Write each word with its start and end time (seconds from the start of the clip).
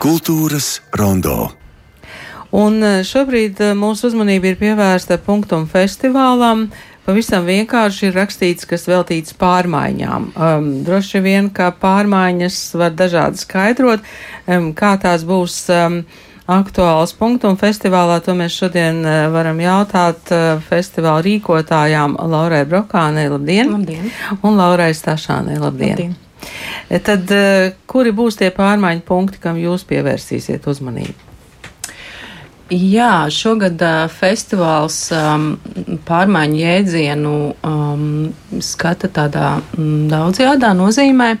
Kultūras 0.00 0.78
rondo. 0.96 1.50
Un 2.56 2.78
eh, 2.80 3.02
šobrīd 3.04 3.58
eh, 3.60 3.72
mūsu 3.76 4.08
uzmanība 4.08 4.48
ir 4.48 4.54
pievērsta 4.56 5.18
punktum 5.20 5.66
festivālam. 5.68 6.70
Pavisam 7.04 7.44
vienkārši 7.44 8.08
ir 8.08 8.16
rakstīts, 8.16 8.64
kas 8.70 8.88
veltīts 8.88 9.36
pārmaiņām. 9.36 10.30
Um, 10.32 10.70
droši 10.86 11.20
vien, 11.20 11.50
ka 11.52 11.68
pārmaiņas 11.82 12.56
var 12.80 12.96
dažādi 12.96 13.42
skaidrot, 13.42 14.08
um, 14.48 14.70
kā 14.72 14.94
tās 15.02 15.26
būs. 15.28 15.58
Um, 15.68 16.00
aktuāls 16.50 17.12
punktum 17.14 17.60
festivālā. 17.60 18.16
To 18.24 18.32
mēs 18.40 18.56
šodien 18.56 19.04
uh, 19.04 19.18
varam 19.30 19.60
jautāt 19.62 20.32
uh, 20.32 20.64
festivāla 20.66 21.20
rīkotājām 21.28 22.16
Laurai 22.24 22.64
Brokānei, 22.72 23.28
labdien! 23.30 23.76
Labdien! 23.76 24.10
Un 24.40 24.58
Laurai 24.58 24.90
Stašānei, 24.96 25.60
labdien! 25.60 25.94
labdien. 26.00 26.18
Tad, 26.90 27.30
uh, 27.30 27.72
kuri 27.90 28.12
būs 28.16 28.38
tie 28.40 28.50
pārmaiņu 28.54 29.04
punkti, 29.06 29.42
kam 29.42 29.58
jūs 29.60 29.84
pievērsīsiet 29.88 30.66
uzmanību? 30.70 31.30
Jā, 32.70 33.26
šogad 33.34 33.80
uh, 33.82 34.04
festivāls 34.14 35.08
um, 35.10 35.56
pārmaiņu 36.06 36.58
jēdzienu 36.60 37.32
um, 37.66 38.04
skata 38.62 39.10
tādā 39.10 39.56
um, 39.74 40.06
daudzjādā 40.10 40.70
nozīmē. 40.78 41.32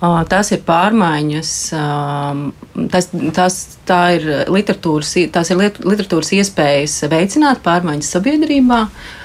Uh, 0.00 0.20
tās 0.30 0.52
ir 0.54 0.62
pārmaiņas, 0.64 1.54
um, 1.76 2.44
tas, 2.92 3.10
tas, 3.34 3.58
tā 3.86 4.02
ir 4.20 4.28
literatūras, 4.46 5.16
tās 5.34 5.50
ir 5.50 5.58
literatūras 5.58 6.30
iespējas 6.38 7.00
veicināt 7.10 7.64
pārmaiņas 7.66 8.14
sabiedrībā, 8.14 8.84
uh, 8.86 9.18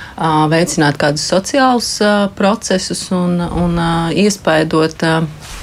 veicināt 0.51 0.99
kādus 1.01 1.27
sociālus 1.27 1.91
procesus 2.37 3.07
un, 3.15 3.39
un 3.39 3.79
iespēdot. 4.25 5.05
Uh, 5.05 5.53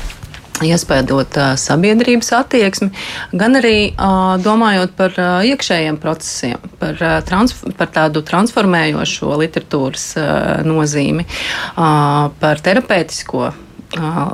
iespējot 0.66 1.38
sabiedrības 1.60 2.30
attieksmi, 2.36 2.90
gan 3.38 3.58
arī 3.58 3.92
domājot 4.44 4.94
par 4.98 5.16
iekšējiem 5.48 5.98
procesiem, 6.02 6.62
par, 6.80 7.00
trans 7.26 7.56
par 7.78 7.90
tādu 7.94 8.22
transformējošo 8.26 9.32
literatūras 9.42 10.06
nozīmi, 10.68 11.26
par 11.74 12.64
terapeitisko 12.64 13.50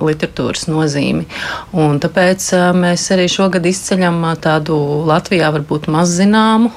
literatūras 0.06 0.68
nozīmi. 0.70 1.24
Un 1.78 1.98
tāpēc 2.02 2.50
mēs 2.78 3.08
arī 3.14 3.26
šogad 3.32 3.66
izceļam 3.66 4.20
tādu 4.42 4.76
Latvijā 5.08 5.50
varbūt 5.54 5.88
mazzināmu, 5.90 6.70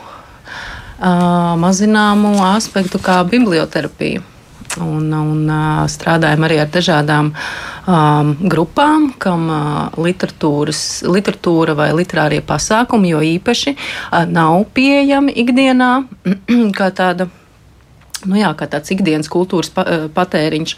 mazzināmu 1.01 2.35
aspektu 2.51 3.01
kā 3.01 3.21
biblioterapija 3.25 4.21
un, 4.79 5.11
un 5.11 5.51
strādājam 5.91 6.45
arī 6.47 6.61
ar 6.63 6.69
dažādām 6.71 7.31
um, 7.33 8.31
grupām, 8.51 9.11
kam 9.21 9.49
uh, 9.51 9.99
literatūra 9.99 11.75
vai 11.77 11.91
literārie 11.97 12.41
pasākumi 12.45 13.11
jo 13.11 13.21
īpaši 13.33 13.75
uh, 13.75 14.23
nav 14.29 14.65
pieejami 14.75 15.35
ikdienā 15.43 15.93
kā 16.77 16.91
tāda. 16.95 17.29
Nu 18.21 18.37
jā, 18.37 18.51
kā 18.53 18.67
tāds 18.69 18.91
ikdienas 18.93 19.25
kultūras 19.33 19.71
patēriņš, 20.13 20.73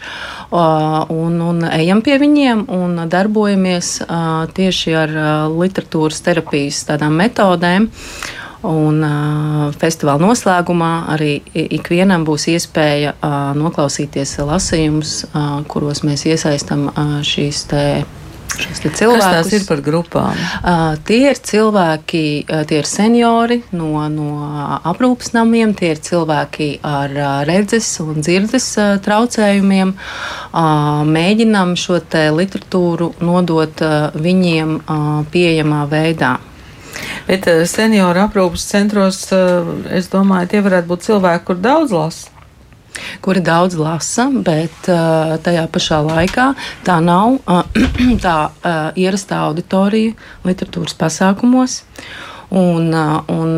un, 1.12 1.34
un 1.44 1.58
ejam 1.68 2.00
pie 2.00 2.14
viņiem 2.22 2.62
un 2.72 3.02
darbojamies 3.12 3.90
tieši 4.56 4.94
ar 4.96 5.12
literatūras 5.52 6.24
terapijas 6.24 6.80
tādām 6.88 7.20
metodēm. 7.20 7.90
Un 8.64 9.02
uh, 9.04 9.74
festivāla 9.76 10.22
noslēgumā 10.24 10.92
arī 11.12 11.36
ikvienam 11.52 12.24
būs 12.24 12.46
iespēja 12.54 13.12
uh, 13.18 13.52
noklausīties 13.58 14.38
lasījumus, 14.40 15.16
uh, 15.28 15.58
kuros 15.68 16.00
mēs 16.06 16.24
iesaistam 16.30 16.86
uh, 16.88 17.18
šīs 17.26 17.66
cilvēkus. 18.94 19.24
Kas 19.24 19.50
tās 19.50 19.52
ir 19.56 19.66
par 19.68 19.82
grupām? 19.84 20.38
Uh, 20.62 20.94
tie 21.06 21.30
ir 21.32 21.40
cilvēki, 21.42 22.24
uh, 22.46 22.62
tie 22.68 22.80
ir 22.80 22.88
seniori 22.88 23.60
no, 23.74 23.90
no 24.08 24.28
aprūpas 24.86 25.34
namiem, 25.34 25.74
tie 25.76 25.92
ir 25.94 26.00
cilvēki 26.04 26.70
ar 26.86 27.18
uh, 27.18 27.34
redzes 27.48 27.88
un 28.04 28.22
dzirdes 28.22 28.70
uh, 28.78 28.94
traucējumiem. 29.04 29.94
Uh, 30.54 31.04
mēģinam 31.08 31.74
šo 31.76 32.00
literatūru 32.38 33.12
nodot 33.24 33.84
uh, 33.84 34.10
viņiem 34.14 34.76
uh, 34.80 35.22
pieejamā 35.34 35.84
veidā. 35.90 36.36
Bet 37.28 37.48
eh, 37.50 37.64
senioru 37.70 38.24
aprūpas 38.26 38.68
centros, 38.70 39.24
eh, 39.32 39.72
es 39.98 40.10
domāju, 40.12 40.52
tie 40.52 40.62
varētu 40.64 40.90
būt 40.90 41.08
cilvēki, 41.08 41.44
kur 41.48 41.60
daudz 41.64 41.94
lasa 41.96 42.34
kuri 43.24 43.40
daudz 43.42 43.74
lasa, 43.74 44.28
bet 44.30 44.86
uh, 44.86 45.34
tajā 45.42 45.64
pašā 45.74 45.98
laikā 46.04 46.44
tā 46.86 47.00
nav 47.02 47.40
uh, 47.42 47.64
tā 48.24 48.36
uh, 48.46 48.92
ierastā 48.94 49.40
auditorija 49.48 50.14
literatūras 50.46 50.94
pasākumos. 51.00 51.80
Un, 52.54 52.90
un, 53.32 53.54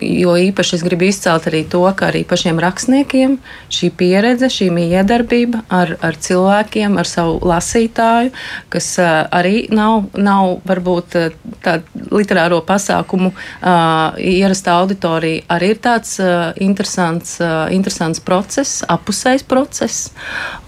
jo 0.00 0.34
īpaši 0.40 0.78
es 0.78 0.84
gribu 0.86 1.08
izcelt 1.08 1.48
arī 1.50 1.64
to, 1.70 1.82
ka 1.96 2.08
arī 2.10 2.24
pašiem 2.28 2.60
rakstniekiem 2.62 3.36
šī 3.72 3.90
pieredze, 3.98 4.48
šī 4.50 4.70
miedarbība 4.74 5.64
ar, 5.68 5.96
ar 6.04 6.16
cilvēkiem, 6.16 6.96
ar 7.00 7.08
savu 7.08 7.36
lasītāju, 7.44 8.32
kas 8.72 8.88
arī 9.00 9.66
nav, 9.74 10.08
nav 10.16 10.58
varbūt 10.66 11.18
tāda 11.64 12.08
literāro 12.14 12.60
pasākumu 12.64 13.30
uh, 13.32 14.16
ierastā 14.18 14.78
auditorija, 14.80 15.44
arī 15.54 15.72
ir 15.74 15.80
tāds 15.84 16.16
uh, 16.22 16.52
interesants, 16.62 17.36
uh, 17.42 17.66
interesants 17.74 18.22
process, 18.24 18.82
apusējs 18.90 19.46
process 19.48 20.10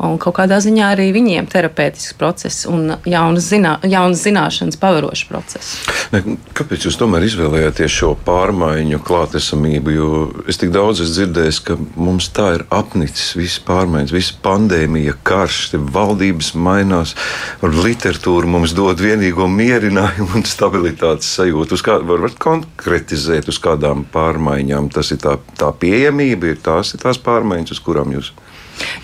un 0.03 0.19
kaut 0.23 0.37
kādā 0.41 0.59
ziņā 0.63 0.93
arī 0.95 1.09
viņiem 1.17 1.49
terapeitisks 1.51 2.17
process 2.19 2.67
un 2.71 2.97
jaunas, 3.09 3.49
zinā, 3.51 3.77
jaunas 3.87 4.25
zināšanas 4.27 4.81
paverošs 4.81 5.27
process. 5.31 5.77
Ne, 6.15 6.23
kāpēc 6.57 6.89
jūs 6.89 6.99
tomēr 7.01 7.27
izvēlējāties? 7.29 7.46
Izvēlējāties 7.47 7.93
šo 7.95 8.09
pārmaiņu 8.27 8.99
klātesamību? 9.07 9.93
Jo 9.95 10.09
es 10.51 10.59
tik 10.59 10.73
daudz 10.75 11.01
esmu 11.05 11.15
dzirdējis, 11.15 11.61
ka 11.63 11.77
mums 11.95 12.29
tā 12.35 12.49
ir 12.57 12.65
apnicis 12.75 13.37
visas 13.39 13.61
pārmaiņas, 13.67 14.15
visa 14.15 14.35
pandēmija, 14.43 15.15
karš, 15.27 15.77
valdības 15.95 16.53
mainās, 16.59 17.15
literatūra 17.63 18.51
mums 18.51 18.75
dod 18.77 19.01
vienīgo 19.01 19.47
mierinājumu 19.47 20.41
un 20.41 20.47
stabilitātes 20.47 21.31
sajūtu. 21.39 21.79
Uz 21.79 21.87
kā 21.87 21.99
varat 22.03 22.39
konkretizēt, 22.43 23.51
uz 23.53 23.61
kādām 23.63 24.07
pārmaiņām 24.13 24.91
tas 24.95 25.13
ir 25.15 25.23
tā, 25.23 25.39
tā 25.59 25.71
pieejamība, 25.73 26.55
ir 26.55 26.63
tās 26.63 26.95
ir 26.95 27.05
tās 27.05 27.21
pārmaiņas, 27.23 27.77
uz 27.77 27.85
kurām 27.85 28.17
jūs? 28.17 28.33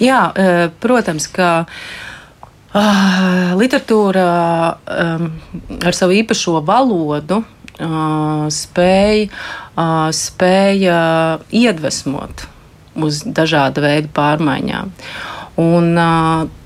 Jā, 0.02 0.30
eh, 0.34 0.64
protams, 0.82 1.30
ka. 1.32 1.52
Uh, 1.62 2.08
literatūra 2.72 4.22
um, 4.72 5.26
ar 5.84 5.92
savu 5.92 6.14
īpašo 6.16 6.62
valodu 6.64 7.42
spēja, 8.52 9.28
spēja 10.12 10.98
iedvesmot 11.50 12.46
uz 12.96 13.22
dažāda 13.24 13.84
veida 13.84 14.10
pārmaiņām. 14.12 14.92
Un, 15.62 15.92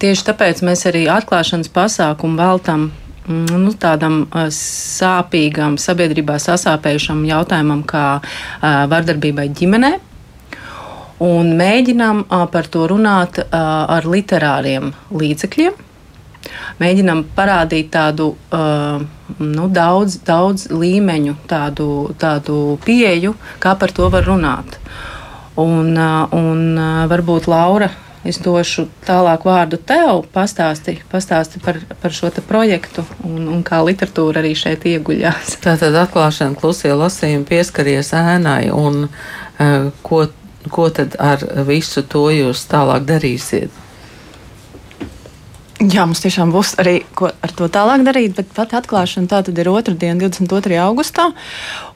tieši 0.03 0.27
tāpēc 0.29 0.63
mēs 0.67 0.87
arī 0.91 1.07
atklāšanas 1.11 1.71
pasākumu 1.75 2.39
veltam 2.39 2.89
mm, 3.27 3.55
nu, 3.63 3.73
tādam 3.79 4.25
sāpīgam, 4.55 5.79
sabiedrībā 5.79 6.39
sasāpējušam 6.43 7.25
jautājumam, 7.27 7.83
kā 7.87 8.21
vardarbībai 8.63 9.49
ģimenei. 9.59 9.97
Un 11.27 11.55
mēģinām 11.57 12.27
par 12.53 12.67
to 12.69 12.85
runāt 12.91 13.41
ar 13.51 14.05
literāriem 14.05 14.91
līdzekļiem, 15.17 15.86
mēģinam 16.81 17.25
parādīt 17.37 17.91
tādu 17.95 18.33
uh, 18.35 19.03
nu, 19.39 19.69
daudz, 19.73 20.21
daudz 20.27 20.69
līmeņu, 20.71 21.37
tādu, 21.51 21.91
tādu 22.21 22.79
pieeju, 22.87 23.35
kā 23.63 23.77
par 23.79 23.95
to 23.97 24.09
var 24.13 24.27
runāt. 24.29 24.79
Un, 25.57 25.95
uh, 25.97 26.27
un 26.37 26.75
uh, 26.77 27.07
varbūt 27.11 27.49
Laura. 27.51 27.93
Es 28.27 28.41
došu 28.43 28.89
tālāk 29.07 29.45
vārdu 29.47 29.79
tev, 29.79 30.25
pastāsti, 30.35 30.97
pastāsti 31.13 31.61
par, 31.63 31.79
par 32.03 32.15
šo 32.15 32.33
projektu 32.49 33.05
un, 33.23 33.45
un 33.55 33.61
kā 33.63 33.79
literatūra 33.87 34.43
arī 34.43 34.57
šeit 34.59 34.83
ieguļās. 34.83 35.55
Tā 35.65 35.77
tad 35.79 35.95
atklāšana 35.95 36.59
klusie 36.59 36.91
lasījumi 36.91 37.47
pieskaries 37.47 38.11
ēnai 38.19 38.67
un 38.75 39.07
uh, 39.07 39.93
ko, 40.03 40.25
ko 40.75 40.91
tad 40.91 41.15
ar 41.23 41.45
visu 41.69 42.03
to 42.03 42.27
jūs 42.35 42.67
tālāk 42.67 43.07
darīsiet? 43.07 43.86
Jā, 45.77 46.07
mums 46.09 46.23
tiešām 46.25 46.55
būs 46.55 46.71
arī 46.81 47.03
ko 47.13 47.29
ar 47.29 47.53
to 47.53 47.67
tālāk 47.69 48.01
darīt, 48.07 48.33
bet 48.39 48.49
pati 48.57 48.79
atklāšana 48.79 49.29
tā 49.29 49.43
tad 49.45 49.59
ir 49.61 49.69
otrdiena, 49.69 50.17
22. 50.23 50.79
augustā. 50.81 51.27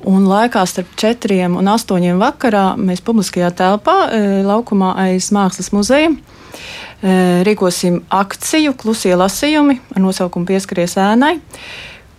Un 0.05 0.27
laikā 0.29 0.67
starp 0.69 0.91
4 1.01 1.47
un 1.49 1.71
8 1.73 2.11
vakarā 2.21 2.65
mēs 2.77 3.01
publiskajā 3.07 3.49
telpā, 3.57 3.95
e, 4.13 4.21
laukumā 4.45 4.91
aiz 5.01 5.31
Mākslas 5.33 5.73
muzeja, 5.73 6.13
e, 6.13 7.15
rīkosim 7.49 8.03
akciju 8.13 8.77
Klusie 8.77 9.15
lasījumi 9.17 9.79
ar 9.95 10.05
nosaukumu 10.05 10.51
Pieskaries 10.53 10.99
ēnai, 11.01 11.39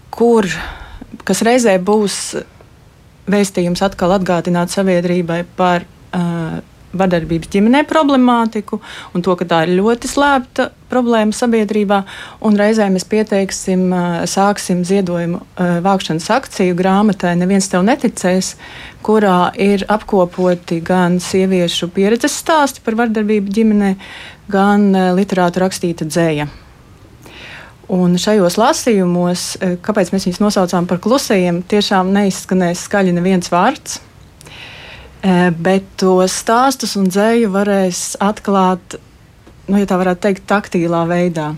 kur, 0.10 0.50
kas 1.22 1.46
reizē 1.46 1.78
būs 1.78 2.18
vēstījums 3.30 3.86
atkal 3.86 4.18
atgādināt 4.18 4.74
sabiedrībai 4.74 5.44
par 5.56 5.86
uh, 5.86 6.58
vardarbības 6.98 7.52
ģimenē 7.54 7.84
problemātiku 7.90 8.82
un 9.16 9.26
to, 9.26 9.36
ka 9.40 9.48
tā 9.48 9.64
ir 9.66 9.76
ļoti 9.80 10.10
slēpta 10.12 10.70
problēma 10.92 11.36
sabiedrībā. 11.36 12.02
Reizē 12.62 12.90
mēs 12.92 13.08
pieteiksim, 13.10 13.88
sāksim 14.30 14.84
ziedojumu 14.88 15.40
vākšanas 15.86 16.28
akciju 16.36 16.76
grāmatai 16.78 17.36
Neviens 17.40 17.70
tev 17.72 17.86
neticēs, 17.88 18.56
kurā 19.06 19.54
ir 19.58 19.86
apkopoti 19.90 20.82
gan 20.86 21.18
sieviešu 21.24 21.90
pieredzes 21.96 22.36
stāsti 22.44 22.84
par 22.86 23.00
vardarbību 23.00 23.56
ģimenē, 23.56 23.96
gan 24.52 24.92
literāta 25.18 25.64
rakstīta 25.64 26.06
dzēja. 26.10 26.50
Un 27.92 28.14
šajos 28.22 28.56
lasījumos, 28.56 29.42
kāpēc 29.84 30.14
mēs 30.14 30.28
viņus 30.28 30.40
nosaucām 30.44 30.86
par 30.88 31.02
klusajiem, 31.04 31.64
tiešām 31.68 32.14
neizskanēs 32.16 32.86
skaļi 32.88 33.16
neviens 33.18 33.52
vārds. 33.52 34.00
Bet 35.22 35.90
tos 36.02 36.34
stāstus 36.42 36.96
un 36.98 37.10
dzēju 37.12 37.52
varēs 37.54 38.16
atklāt, 38.24 38.96
nu, 39.68 39.78
ja 39.78 39.90
tā 39.90 40.00
varētu 40.02 40.26
teikt, 40.26 40.48
taktīlā 40.50 41.04
veidā. 41.10 41.52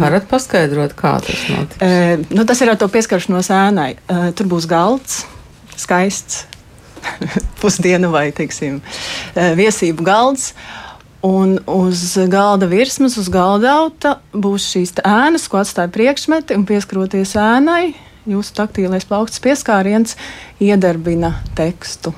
Varat 0.00 0.28
paskaidrot, 0.30 0.94
kā 0.96 1.18
tas 1.20 1.42
notiks? 1.52 1.80
E, 1.84 2.20
nu, 2.32 2.44
tas 2.48 2.62
ir 2.64 2.70
ar 2.72 2.78
to 2.80 2.86
pieskaršanos 2.88 3.50
ēnai. 3.52 3.90
Tur 4.38 4.48
būs 4.48 4.68
galds, 4.70 5.24
skaists, 5.76 6.46
pusdienu 7.60 8.12
vai, 8.14 8.30
teiksim, 8.36 8.80
viesību 9.34 10.06
galds. 10.06 10.52
Un 11.26 11.56
uz 11.66 12.14
galda 12.30 12.68
virsmas, 12.70 13.16
uz 13.18 13.26
galda 13.34 13.74
auta 13.80 14.12
būs 14.32 14.70
šīs 14.70 14.94
ēnas, 15.02 15.48
ko 15.50 15.58
atstāja 15.60 15.90
priekšmeti, 15.90 16.54
un 16.54 16.62
pieskaroties 16.68 17.34
ēnai, 17.42 17.90
jūsu 18.28 18.54
taktīlais 18.60 19.08
plaukts 19.08 19.40
pieskāriens 19.44 20.16
iedarbina 20.60 21.38
tekstu. 21.58 22.14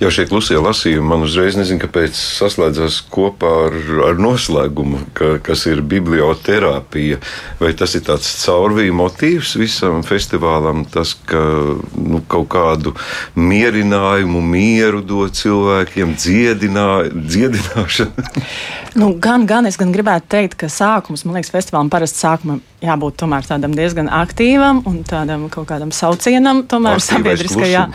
Jau 0.00 0.10
šie 0.12 0.24
klusie 0.30 0.56
lasījumi 0.62 1.04
man 1.10 1.24
uzreiz 1.26 1.56
nezinu, 1.58 1.80
kāpēc 1.82 2.16
saslēdzās 2.16 3.00
kopā 3.12 3.50
ar, 3.66 3.76
ar 4.08 4.20
noslēgumu, 4.22 5.02
ka, 5.16 5.34
kas 5.44 5.66
ir 5.68 5.82
biblioterapija. 5.84 7.18
Vai 7.60 7.72
tas 7.78 7.96
ir 7.98 8.04
tāds 8.06 8.30
caurvīja 8.44 8.94
motīvs 8.96 9.54
visam 9.60 10.00
festivālam, 10.06 10.84
tas, 10.92 11.14
ka 11.28 11.42
nu, 11.42 12.22
kaut 12.30 12.48
kādu 12.54 12.94
mierinājumu, 13.36 14.42
mieru 14.44 15.02
dod 15.04 15.36
cilvēkiem, 15.36 16.16
dziedinā, 16.18 16.88
dziedināšanu? 17.12 18.28
nu, 19.00 19.12
gan, 19.22 19.46
gan 19.50 19.68
es 19.68 19.80
gan 19.80 19.92
gribētu 19.94 20.30
teikt, 20.36 20.58
ka 20.62 20.72
sākums, 20.72 21.26
man 21.26 21.38
liekas, 21.38 21.52
festivālam 21.54 21.92
parasti 21.92 22.24
sākumam 22.24 22.62
jābūt 22.82 23.20
tomēr 23.22 23.46
tādam 23.46 23.74
diezgan 23.76 24.10
aktīvam 24.12 24.82
un 24.88 25.02
tādam 25.06 25.48
kaut 25.52 25.68
kādam 25.70 25.92
saucienam, 25.94 26.64
tomēr 26.68 27.02
sabiedriskajā. 27.02 27.88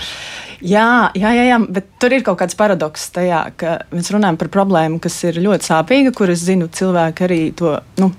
Jā, 0.65 1.12
jā, 1.13 1.31
jā, 1.38 1.44
jā, 1.51 1.57
bet 1.69 1.89
tur 2.01 2.15
ir 2.15 2.24
kaut 2.25 2.39
kāds 2.39 2.57
paradoks 2.57 3.04
tajā, 3.13 3.42
ka 3.62 3.74
mēs 3.94 4.09
runājam 4.13 4.39
par 4.42 4.50
problēmu, 4.54 4.98
kas 5.04 5.18
ir 5.30 5.38
ļoti 5.44 5.69
sāpīga, 5.69 6.13
kur 6.18 6.31
es 6.33 6.42
zinu, 6.48 6.69
cilvēki 6.74 7.27
arī 7.27 7.42
to. 7.57 7.75
Nu, 8.01 8.09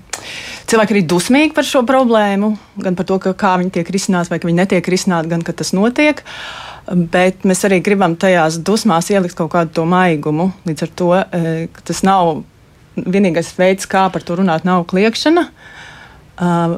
Cilvēki 0.69 0.95
ir 0.95 1.05
dusmīgi 1.07 1.53
par 1.55 1.67
šo 1.67 1.81
problēmu, 1.87 2.51
gan 2.83 2.95
par 2.99 3.07
to, 3.07 3.17
ka, 3.23 3.31
kā 3.39 3.53
viņi 3.61 3.71
tiek 3.77 3.91
risināti, 3.95 4.31
vai 4.31 4.39
ka 4.39 4.49
viņi 4.49 4.59
netiek 4.59 4.89
risināti, 4.91 5.31
gan 5.31 5.43
ka 5.47 5.55
tas 5.55 5.71
notiek. 5.75 6.21
Bet 6.89 7.47
mēs 7.47 7.63
arī 7.67 7.79
gribam 7.85 8.17
tajās 8.19 8.59
dusmās 8.67 9.09
ielikt 9.13 9.37
kaut 9.39 9.51
kādu 9.55 9.73
to 9.79 9.85
maigumu. 9.87 10.49
Līdz 10.67 10.85
ar 10.85 10.93
to 10.99 11.09
e, 11.15 11.53
tas 11.87 12.03
nav 12.07 12.41
vienīgais 12.99 13.51
veids, 13.57 13.87
kā 13.89 14.07
par 14.11 14.25
to 14.27 14.39
runāt, 14.39 14.67
nav 14.67 14.85
kliēkšana. 14.91 15.47
Uh, 16.39 16.77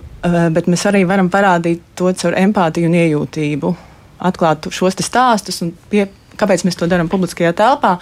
bet 0.50 0.66
mēs 0.66 0.88
arī 0.90 1.04
varam 1.06 1.28
parādīt 1.30 1.84
to 1.98 2.10
caur 2.18 2.34
empātiju 2.34 2.90
un 2.90 2.96
iejūtību 2.98 3.74
atklāt 4.22 4.70
šos 4.74 5.00
stāstus 5.02 5.62
un 5.66 5.74
pie, 5.92 6.08
kāpēc 6.40 6.66
mēs 6.68 6.80
to 6.80 6.90
darām 6.90 7.10
publiskajā 7.12 7.54
telpā. 7.58 7.98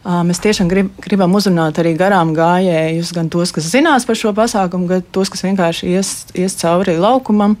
Mēs 0.00 0.40
tiešām 0.40 0.68
grib, 0.70 0.94
gribam 1.04 1.34
uzrunāt 1.36 1.76
arī 1.82 1.92
garām 1.98 2.32
gājējus, 2.36 3.10
gan 3.12 3.28
tos, 3.32 3.52
kas 3.52 3.68
zinās 3.68 4.06
par 4.08 4.16
šo 4.16 4.32
pasākumu, 4.36 4.88
gan 4.88 5.02
tos, 5.12 5.28
kas 5.28 5.44
vienkārši 5.44 5.90
ies, 5.92 6.14
ies 6.40 6.56
cauri 6.62 6.96
laukumam. 6.96 7.58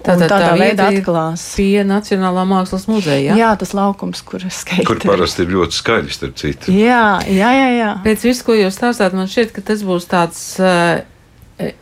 Tātad 0.00 0.30
tādā 0.32 0.46
tā 0.48 0.52
veidā 0.56 0.86
atklās. 0.88 1.42
Pie 1.58 1.82
Nacionālā 1.84 2.46
mākslas 2.48 2.86
muzeja. 2.88 3.34
Jā, 3.34 3.36
jā 3.36 3.50
tas 3.60 3.74
laukums, 3.76 4.22
kur 4.24 4.46
skate. 4.48 4.86
Kur 4.88 5.00
parasti 5.04 5.44
ir 5.44 5.52
ļoti 5.52 5.76
skaļi, 5.76 6.14
starp 6.16 6.38
citu. 6.40 6.72
Jā, 6.72 7.20
jā, 7.28 7.50
jā. 7.52 7.68
jā. 7.76 7.90
Pēc 8.06 8.24
visu, 8.30 8.46
ko 8.46 8.56
jūs 8.56 8.78
stāstāt, 8.80 9.16
man 9.16 9.28
šķiet, 9.28 9.52
ka 9.56 9.64
tas 9.72 9.84
būs 9.84 10.08
tāds 10.08 10.40
uh, 10.64 11.02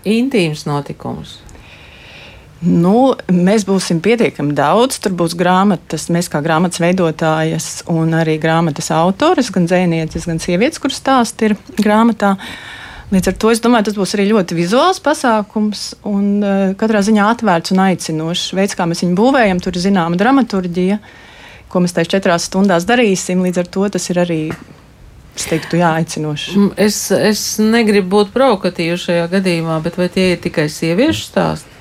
intīms 0.03 0.67
notikums. 0.67 1.39
Nu, 2.59 3.13
mēs 3.31 3.63
būsim 3.69 4.01
pietiekami 4.03 4.55
daudz. 4.59 4.99
Tur 5.03 5.15
būs 5.19 5.37
grāmatas, 5.39 6.09
mēs 6.11 6.27
kā 6.33 6.41
grāmatas 6.43 6.83
veidotājas 6.83 7.69
un 7.93 8.17
arī 8.19 8.35
grāmatas 8.43 8.91
autors, 8.95 9.53
gan 9.55 9.69
dzēnieces, 9.71 10.27
gan 10.27 10.43
sievietes, 10.43 10.83
kuras 10.83 10.99
stāst 10.99 11.45
ir 11.47 11.55
grāmatā. 11.79 12.35
Līdz 13.13 13.31
ar 13.31 13.37
to 13.41 13.53
es 13.55 13.63
domāju, 13.65 13.87
tas 13.89 13.97
būs 13.97 14.17
arī 14.19 14.27
ļoti 14.33 14.59
vizuāls 14.59 14.99
pasākums 15.01 15.85
un 16.09 16.27
uh, 16.43 16.57
katrā 16.77 17.01
ziņā 17.07 17.31
atvērts 17.37 17.73
un 17.73 17.85
aicinošs. 17.87 18.51
Veids, 18.59 18.77
kā 18.77 18.85
mēs 18.91 19.01
viņu 19.07 19.17
būvējam, 19.17 19.63
tur 19.65 19.79
ir 19.79 19.85
zināma 19.87 20.19
dramaturģija, 20.21 20.99
ko 21.73 21.85
mēs 21.85 21.97
tajās 21.97 22.13
četrās 22.13 22.51
stundās 22.51 22.85
darīsim. 22.91 23.47
Līdz 23.47 23.63
ar 23.63 23.73
to 23.79 23.87
tas 23.95 24.11
ir 24.13 24.21
arī 24.27 24.43
es 25.39 25.47
teiktu, 25.49 25.79
jā, 25.79 25.95
aicinoši. 26.03 26.59
Mm, 26.59 26.77
es, 26.85 27.01
es 27.15 27.47
negribu 27.63 28.19
būt 28.19 28.35
provokatīva 28.35 28.99
šajā 29.01 29.31
gadījumā, 29.39 29.79
bet 29.87 29.97
vai 29.97 30.11
tie 30.13 30.33
ir 30.35 30.43
tikai 30.45 30.67
sieviešu 30.73 31.29
stāsti? 31.31 31.78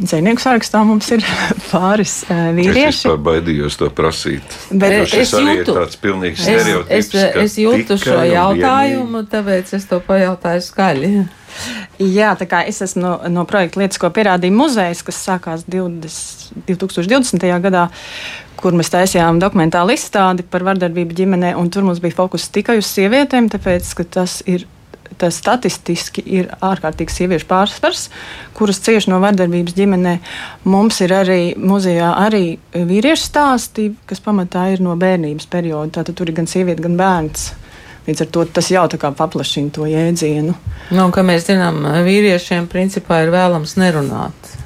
Dzīvnieku 0.00 0.40
sarakstā 0.40 0.80
mums 0.88 1.10
ir 1.12 1.24
pāris 1.70 2.22
uh, 2.28 2.48
vīrieši. 2.56 3.10
Es 3.10 3.20
baidījos 3.20 3.76
to 3.80 3.90
prasīt. 3.92 4.56
Bet 4.72 4.94
es, 5.02 5.12
es 5.26 5.34
jūtu, 5.34 5.76
es, 5.84 6.78
es, 6.88 7.10
es 7.44 7.58
jūtu 7.60 7.98
šo 8.00 8.16
jautājumu, 8.30 9.26
tāpēc 9.30 9.74
es 9.76 9.84
to 9.90 10.00
pajautāju 10.06 10.64
skaļi. 10.64 11.12
Jā, 12.00 12.32
tā 12.38 12.46
kā 12.48 12.62
es 12.70 12.80
esmu 12.84 13.02
no, 13.02 13.12
no 13.28 13.44
projekta 13.48 13.82
lietas, 13.82 14.00
ko 14.00 14.08
pierādīja 14.14 14.54
muzejs, 14.56 15.02
kas 15.04 15.20
sākās 15.26 15.66
20, 15.68 16.64
2020. 16.70 17.48
gadā, 17.66 17.88
kur 18.60 18.76
mēs 18.76 18.92
taisījām 18.92 19.40
dokumentālu 19.42 19.96
izstādi 19.96 20.46
par 20.48 20.64
vardarbību 20.68 21.16
ģimenē, 21.20 21.54
un 21.60 21.68
tur 21.72 21.84
mums 21.84 22.00
bija 22.00 22.16
fokus 22.16 22.48
tikai 22.54 22.78
uz 22.80 22.88
sievietēm, 22.88 23.50
tāpēc, 23.52 23.92
ka 23.98 24.06
tas 24.20 24.40
ir 24.48 24.64
tas 25.20 25.38
statistiski 25.40 26.24
ir 26.24 26.50
ārkārtīgi 26.64 27.14
sieviešu 27.14 27.48
pārsvars, 27.50 28.06
kuras 28.56 28.80
cieši 28.84 29.12
no 29.12 29.20
vardarbības 29.22 29.76
ģimenē. 29.76 30.16
Mums 30.70 31.00
ir 31.04 31.14
arī 31.16 31.40
muzejā 31.60 32.12
arī 32.24 32.44
vīriešu 32.74 33.28
stāsti, 33.28 33.90
kas 34.08 34.22
pamatā 34.24 34.70
ir 34.74 34.84
no 34.84 34.96
bērnības 35.00 35.50
perioda. 35.52 36.00
Tātad 36.00 36.18
tur 36.18 36.32
ir 36.32 36.38
gan 36.40 36.48
sieviete, 36.50 36.84
gan 36.86 36.96
bērns. 37.00 37.50
Līdz 38.06 38.24
ar 38.24 38.30
to 38.32 38.46
tas 38.56 38.70
jau 38.72 38.86
tā 38.90 38.98
kā 38.98 39.12
paplašina 39.14 39.70
to 39.76 39.84
jēdzienu. 39.86 40.56
Nu, 40.96 41.10
kā 41.14 41.22
mēs 41.26 41.44
zinām, 41.50 41.84
vīriešiem 42.06 42.66
principā 42.72 43.20
ir 43.26 43.34
vēlams 43.34 43.76
nerunāt. 43.78 44.56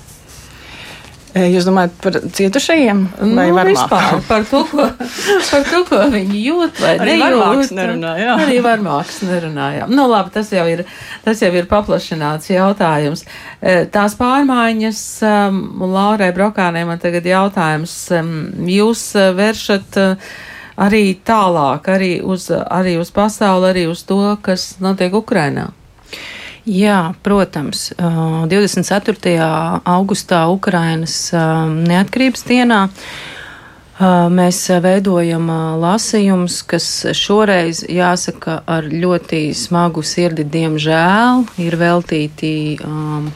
Jūs 1.35 1.65
domājat 1.67 1.95
par 1.99 2.17
cietušajiem? 2.37 2.99
Nu, 3.27 3.45
vispār, 3.67 4.21
par, 4.29 4.45
to, 4.47 4.61
ko, 4.71 4.85
par 5.51 5.65
to, 5.67 5.81
ko 5.89 5.99
viņi 6.13 6.43
jūt 6.45 6.79
vai 6.79 6.93
arī 6.95 7.17
nejūt. 7.19 7.73
Nerunā, 7.75 8.13
jā. 8.21 8.37
arī 8.45 8.61
varmāks 8.63 9.19
nerunājām. 9.27 9.91
Nu, 9.91 10.07
labi, 10.13 10.31
tas 10.37 10.53
jau 10.55 10.63
ir, 10.71 10.85
tas 11.27 11.43
jau 11.43 11.51
ir 11.51 11.67
paplašināts 11.71 12.53
jautājums. 12.55 13.27
Tās 13.91 14.15
pārmaiņas, 14.21 15.03
um, 15.27 15.61
Laurai 15.91 16.31
Brokānē 16.37 16.85
man 16.87 17.03
tagad 17.03 17.27
jautājums, 17.27 17.97
um, 18.15 18.35
jūs 18.71 19.03
vēršat 19.35 19.99
arī 20.87 21.05
tālāk, 21.27 21.91
arī 21.91 22.13
uz, 22.23 22.47
arī 22.55 22.95
uz 23.03 23.11
pasauli, 23.15 23.73
arī 23.73 23.89
uz 23.91 24.07
to, 24.07 24.23
kas 24.47 24.77
notiek 24.85 25.19
Ukrainā? 25.19 25.73
Jā, 26.65 27.13
protams. 27.21 27.91
24. 28.49 29.37
augustā 29.85 30.47
Ukrainas 30.49 31.29
neatkarības 31.35 32.45
dienā 32.49 32.79
mēs 34.33 34.63
veidojam 34.83 35.51
lasījumus, 35.83 36.63
kas 36.65 36.87
šoreiz, 37.13 37.85
jāsaka, 37.85 38.63
ar 38.65 38.89
ļoti 38.89 39.53
smagu 39.53 40.01
sirdi, 40.03 40.49
diemžēl, 40.49 41.45
ir 41.61 41.77
veltīti 41.79 42.55
um, 42.81 43.29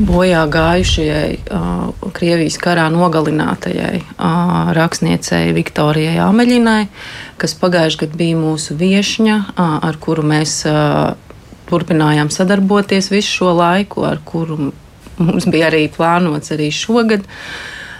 bojā 0.00 0.48
gājušajai 0.48 1.30
uh, 1.52 2.10
Krievijas 2.16 2.56
karā 2.64 2.88
nogalinātajai 2.96 4.02
uh, 4.16 4.72
rakstniecei 4.72 5.52
Viktorijai 5.52 6.16
Ameļinai, 6.24 6.88
kas 7.36 7.54
pagājušajā 7.60 8.06
gadā 8.06 8.24
bija 8.24 8.40
mūsu 8.40 8.80
viešņa, 8.80 9.40
uh, 9.52 9.78
ar 9.84 10.00
kuru 10.00 10.24
mēs 10.32 10.62
uh, 10.64 11.27
turpinājām 11.68 12.30
sadarboties 12.32 13.10
visu 13.12 13.40
šo 13.40 13.56
laiku, 13.58 14.06
ar 14.08 14.22
kuru 14.24 14.70
mums 15.18 15.48
bija 15.50 15.68
arī 15.72 15.88
plānots 15.92 16.54
arī 16.54 16.70
šogad. 16.74 17.26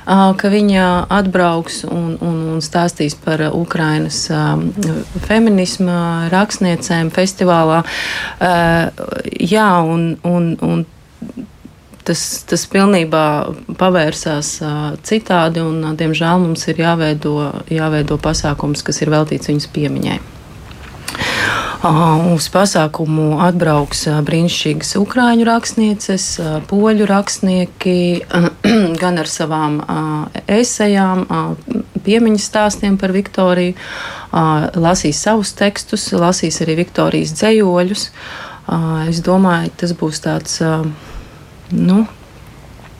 Ka 0.08 0.48
viņa 0.48 0.84
atbrauks 1.12 1.82
un, 1.84 2.14
un, 2.25 2.37
un 2.54 2.62
stāstīs 2.64 3.12
par 3.20 3.42
Ukrainas 3.52 4.22
um, 4.32 4.70
feminismu 5.26 5.98
rakstniecēm 6.32 7.10
festivālā. 7.12 7.82
Jā, 8.40 9.68
un, 9.84 10.06
un, 10.25 10.48
un 10.64 10.87
tas, 12.08 12.25
tas 12.48 12.64
pilnībā 12.72 13.26
pavērsās 13.76 14.54
citādi, 15.04 15.60
un, 15.60 15.84
diemžēl, 16.00 16.40
mums 16.46 16.64
ir 16.72 16.80
jāveido, 16.87 17.37
jāveido 17.68 18.16
pasākums, 18.22 18.87
kas 18.87 19.04
ir 19.04 19.12
veltīts 19.12 19.52
viņas 19.52 19.70
piemiņai. 19.76 20.18
Uz 21.78 22.49
pasākumu 22.50 23.37
atbrauks 23.38 24.00
brīnišķīgas 24.26 24.97
ukrāņu 24.99 25.44
rakstnieces, 25.47 26.25
poļu 26.66 27.06
rakstnieki, 27.06 27.94
gan 29.02 29.20
ar 29.23 29.30
savām 29.30 29.76
esejām, 30.50 31.23
piemiņas 32.02 32.49
stāstiem 32.50 32.99
par 32.99 33.14
Viktoriju, 33.14 33.76
lasīs 34.75 35.23
savus 35.23 35.54
tekstus, 35.54 36.08
lasīs 36.18 36.58
arī 36.66 36.80
Viktorijas 36.82 37.37
dzējoļus. 37.38 38.08
Es 39.06 39.23
domāju, 39.23 39.70
tas 39.78 39.94
būs 40.02 40.23
tāds, 40.26 40.58
nu, 41.70 42.02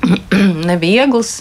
neviegls, 0.71 1.41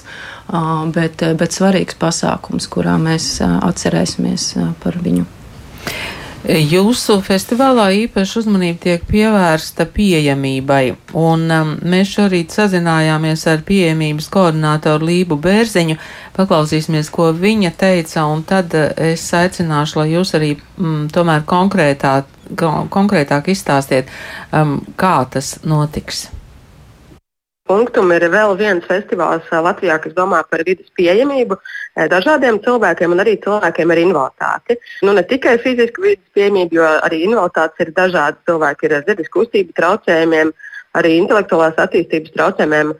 bet, 0.97 1.21
bet 1.37 1.61
svarīgs 1.61 2.01
pasākums, 2.01 2.65
kurā 2.65 2.97
mēs 2.97 3.35
atcerēsimies 3.45 4.55
par 4.81 4.97
viņu. 5.05 5.29
Jūsu 6.47 7.17
festivālā 7.27 7.89
īpaši 8.05 8.37
uzmanība 8.39 8.79
tiek 8.85 9.01
pievērsta 9.09 9.83
pieejamībai, 9.91 10.93
un 11.19 11.43
um, 11.51 11.73
mēs 11.83 12.13
šorīt 12.15 12.55
sazinājāmies 12.55 13.43
ar 13.51 13.65
pieejamības 13.67 14.29
koordinātoru 14.31 15.09
Lību 15.09 15.35
Bērziņu, 15.43 15.97
paklausīsimies, 16.37 17.11
ko 17.11 17.33
viņa 17.35 17.73
teica, 17.75 18.23
un 18.31 18.45
tad 18.47 18.77
uh, 18.79 18.93
es 19.09 19.25
aicināšu, 19.35 19.99
lai 19.99 20.07
jūs 20.13 20.31
arī 20.39 20.53
mm, 20.55 21.09
tomēr 21.11 21.43
konkrētāk, 21.51 22.31
konkrētāk 22.95 23.51
izstāstiet, 23.51 24.07
um, 24.55 24.79
kā 24.95 25.17
tas 25.33 25.57
notiks. 25.67 26.29
Punktum 27.67 28.13
ir 28.15 28.23
vēl 28.31 28.55
viens 28.55 28.87
festivāls 28.87 29.43
uh, 29.51 29.59
Latvijā, 29.67 29.99
kas 29.99 30.15
domā 30.15 30.45
par 30.47 30.63
vidas 30.63 30.87
pieejamību. 30.95 31.59
Dažādiem 31.97 32.59
cilvēkiem 32.61 33.13
un 33.15 33.23
arī 33.23 33.39
cilvēkiem 33.41 33.91
ar 33.93 33.99
invaliditāti. 34.03 34.77
Nu, 35.01 35.15
ne 35.17 35.23
tikai 35.25 35.55
fizisku 35.63 36.03
vidas 36.05 36.27
piemību, 36.37 36.77
jo 36.77 36.89
arī 37.07 37.23
invaliditātes 37.25 37.87
ir 37.87 37.93
dažādas. 37.97 38.43
Cilvēki 38.45 38.85
ir 38.85 38.97
ar 38.99 39.05
dzirdes 39.07 39.31
kustību 39.33 39.73
traucējumiem, 39.79 40.51
arī 40.93 41.15
intelektuālās 41.23 41.81
attīstības 41.81 42.35
traucējumiem. 42.37 42.93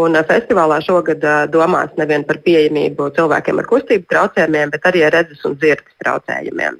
Un 0.00 0.18
festivālā 0.26 0.80
šogad 0.86 1.22
domās 1.50 1.94
nevien 1.98 2.26
par 2.26 2.38
pieejamību 2.42 3.08
cilvēkiem 3.14 3.62
ar 3.62 3.70
kustību 3.70 4.10
traucējumiem, 4.10 4.74
bet 4.74 4.86
arī 4.90 5.06
ar 5.06 5.14
redzes 5.14 5.46
un 5.46 5.54
dzirdes 5.54 5.98
traucējumiem. 6.02 6.78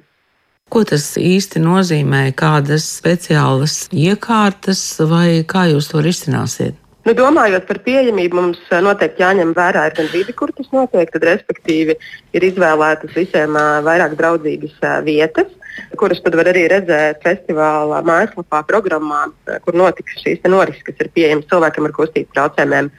Ko 0.71 0.85
tas 0.87 1.09
īsti 1.19 1.59
nozīmē? 1.59 2.29
Kādas 2.35 2.85
speciālas 2.99 3.89
iekārtas 3.91 4.83
vai 5.07 5.43
kā 5.47 5.65
jūs 5.71 5.91
to 5.91 6.03
risināsiet? 6.03 6.77
Nu, 7.01 7.15
domājot 7.17 7.63
par 7.65 7.79
pieejamību, 7.81 8.37
mums 8.37 8.59
eh, 8.69 8.81
noteikti 8.85 9.23
jāņem 9.23 9.55
vērā 9.57 9.87
gan 9.97 10.09
vidi, 10.13 10.35
kur 10.37 10.51
tas 10.53 10.67
notiek, 10.69 11.09
tad 11.09 11.23
respektīvi 11.25 11.95
ir 12.37 12.45
izvēlētas 12.45 13.15
visiem 13.17 13.57
uh, 13.57 13.79
vairāk 13.87 14.13
draudzīgas 14.19 14.75
uh, 14.85 14.99
vietas, 15.07 15.49
kuras 15.97 16.21
var 16.21 16.51
arī 16.51 16.67
redzēt 16.69 17.23
festivālā 17.25 18.03
mājaslapā, 18.05 18.61
programmā, 18.69 19.23
kur 19.65 19.79
notiks 19.81 20.21
šīs 20.21 20.45
norises, 20.45 20.83
kas 20.85 21.01
ir 21.01 21.09
pieejamas 21.15 21.49
cilvēkiem 21.49 21.89
ar 21.89 21.95
kustību 21.95 22.37
traucējumiem. 22.37 22.91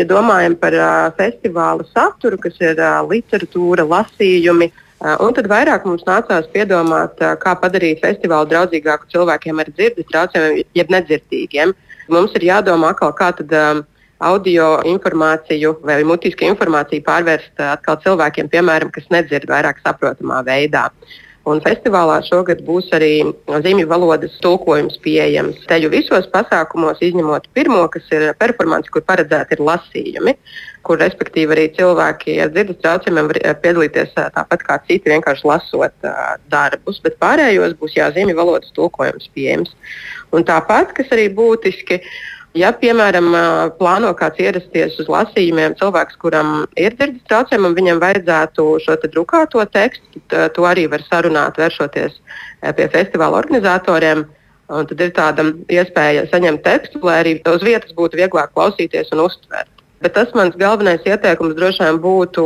Ja 0.00 0.08
domājam 0.08 0.56
par 0.56 0.72
festivāla 1.18 1.84
saturu, 1.90 2.38
kas 2.40 2.56
ir 2.64 2.80
literatūra, 3.10 3.84
lasījumi, 3.84 4.70
uh, 4.72 4.91
un 5.02 5.34
tad 5.36 5.48
vairāk 5.50 5.86
mums 5.88 6.04
nācās 6.06 6.46
piedomāt, 6.54 7.22
kā 7.42 7.54
padarīt 7.58 8.02
festivālu 8.04 8.50
draudzīgāku 8.52 9.10
cilvēkiem 9.14 9.62
ar 9.62 9.72
dzirdes 9.72 10.10
traucējumiem, 10.12 10.68
jeb 10.78 10.92
nedzirdīgiem. 10.94 11.74
Mums 12.12 12.36
ir 12.38 12.46
jādomā, 12.50 12.92
atkal, 12.94 13.14
kā 13.18 13.32
tad, 13.38 13.54
um, 13.56 13.82
audio 14.22 14.76
informāciju 14.86 15.74
vai 15.86 16.02
mutisku 16.06 16.46
informāciju 16.46 17.04
pārvērst 17.06 17.62
atkal 17.72 17.98
cilvēkiem, 18.04 18.50
piemēram, 18.52 18.92
kas 18.94 19.10
nedzird 19.10 19.50
vairāk 19.50 19.82
saprotamā 19.82 20.42
veidā. 20.46 20.88
Un 21.50 21.58
festivālā 21.58 22.20
šogad 22.22 22.60
būs 22.62 22.92
arī 22.94 23.24
zīmju 23.64 23.88
valodas 23.90 24.36
tulkojums 24.44 25.00
pieejams 25.02 25.64
teju 25.66 25.90
visos 25.90 26.28
pasākumos, 26.30 27.02
izņemot 27.02 27.48
pirmo, 27.56 27.82
kas 27.90 28.06
ir 28.14 28.28
performance, 28.38 28.90
kur 28.94 29.02
paredzēti 29.08 29.58
ir 29.58 29.64
lasījumi, 29.66 30.36
kur 30.86 31.00
respektīvi 31.02 31.54
arī 31.56 31.68
cilvēki 31.76 32.38
ar 32.44 32.52
dzirdes 32.54 32.80
traucējumiem 32.82 33.30
var 33.30 33.40
piedalīties 33.62 34.12
tāpat 34.18 34.66
kā 34.66 34.78
citi, 34.88 35.12
vienkārši 35.12 35.48
lasot 35.48 36.08
uh, 36.08 36.34
darbus, 36.52 37.00
bet 37.04 37.18
pārējos 37.22 37.76
būs 37.80 37.96
jā, 37.98 38.10
zīmju 38.14 38.36
valodas 38.38 38.74
tulkojums 38.76 39.30
pieejams. 39.34 39.74
Un 40.32 40.46
tāpat, 40.48 40.94
kas 40.96 41.10
arī 41.14 41.28
būtiski, 41.36 42.00
ja, 42.58 42.72
piemēram, 42.76 43.30
plāno 43.78 44.12
kāds 44.16 44.40
ierasties 44.40 44.98
uz 45.02 45.10
lasījumiem, 45.12 45.76
cilvēks, 45.80 46.18
kuram 46.22 46.62
ir 46.80 46.96
dzirdes 46.96 47.24
traucējumi, 47.28 47.68
un 47.68 47.76
viņam 47.78 48.02
vajadzētu 48.02 48.68
šo 48.84 48.96
te 49.02 49.10
drukāto 49.12 49.64
tekstu, 49.72 50.22
to 50.28 50.68
arī 50.68 50.86
var 50.92 51.04
sarunāt, 51.08 51.60
vēršoties 51.60 52.16
pie 52.78 52.88
festivāla 52.94 53.42
organizatoriem. 53.42 54.24
Un 54.72 54.86
tad 54.88 55.00
ir 55.04 55.10
tāda 55.12 55.44
iespēja 55.68 56.22
saņemt 56.30 56.62
tekstu, 56.64 57.00
lai 57.04 57.18
arī 57.20 57.32
uz 57.50 57.64
vietas 57.66 57.92
būtu 57.96 58.16
vieglāk 58.16 58.54
klausīties 58.54 59.10
un 59.12 59.26
uztvert. 59.26 59.71
Bet 60.02 60.16
tas 60.16 60.32
mans 60.34 60.56
galvenais 60.58 61.04
ieteikums 61.06 61.54
droši 61.54 61.84
vien 61.84 61.98
būtu 62.02 62.44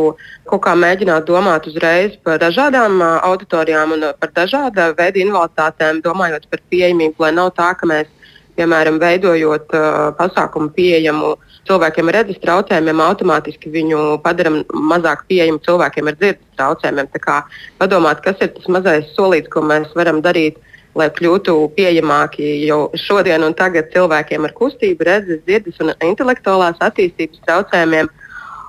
kaut 0.51 0.63
kā 0.67 0.75
mēģināt 0.77 1.25
domāt 1.29 1.69
uzreiz 1.71 2.19
par 2.27 2.37
dažādām 2.43 3.01
auditorijām 3.01 3.95
un 3.97 4.05
par 4.21 4.33
dažāda 4.37 4.91
veida 4.99 5.23
invaliditātēm, 5.23 6.03
domājot 6.05 6.45
par 6.53 6.61
pieejamību, 6.69 7.17
lai 7.25 7.33
nav 7.39 7.55
tā, 7.57 7.71
ka 7.81 7.89
mēs, 7.89 8.13
piemēram, 8.61 9.01
veidojot 9.01 9.73
uh, 9.73 9.89
pasākumu 10.21 10.69
pieejamu 10.77 11.35
cilvēkiem 11.69 12.13
ar 12.13 12.19
redzes 12.21 12.43
traucējumiem, 12.45 13.03
automātiski 13.05 13.73
viņu 13.73 14.05
padaram 14.25 14.61
mazāk 14.93 15.25
pieejamu 15.31 15.61
cilvēkiem 15.65 16.13
ar 16.13 16.21
dzirdes 16.21 16.61
traucējumiem. 16.61 17.11
Tā 17.17 17.23
kā 17.25 17.41
padomāt, 17.81 18.21
kas 18.25 18.41
ir 18.45 18.53
tas 18.57 18.69
mazais 18.73 19.09
solīts, 19.17 19.51
ko 19.53 19.65
mēs 19.65 19.97
varam 19.97 20.21
darīt 20.25 20.61
lai 20.97 21.09
kļūtu 21.13 21.57
pieejamāki 21.77 22.47
jau 22.67 22.87
šodien 23.07 23.45
un 23.47 23.57
tagad 23.57 23.91
cilvēkiem 23.95 24.49
ar 24.49 24.55
kustību, 24.57 25.07
redzes, 25.07 25.43
dzirdes 25.47 25.83
un 25.85 25.93
intelektuālās 26.05 26.81
attīstības 26.85 27.45
traucējumiem. 27.45 28.11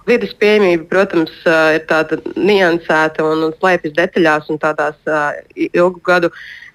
Vides 0.08 0.32
pieejamība, 0.40 0.86
protams, 0.88 1.34
ir 1.76 1.82
tāda 1.90 2.22
niansēta 2.40 3.26
un, 3.28 3.50
slēpjas 3.58 3.96
detaļās 3.98 4.48
un 4.54 4.60
tādās 4.62 4.96
ilgu 5.68 6.00
gadu 6.08 6.30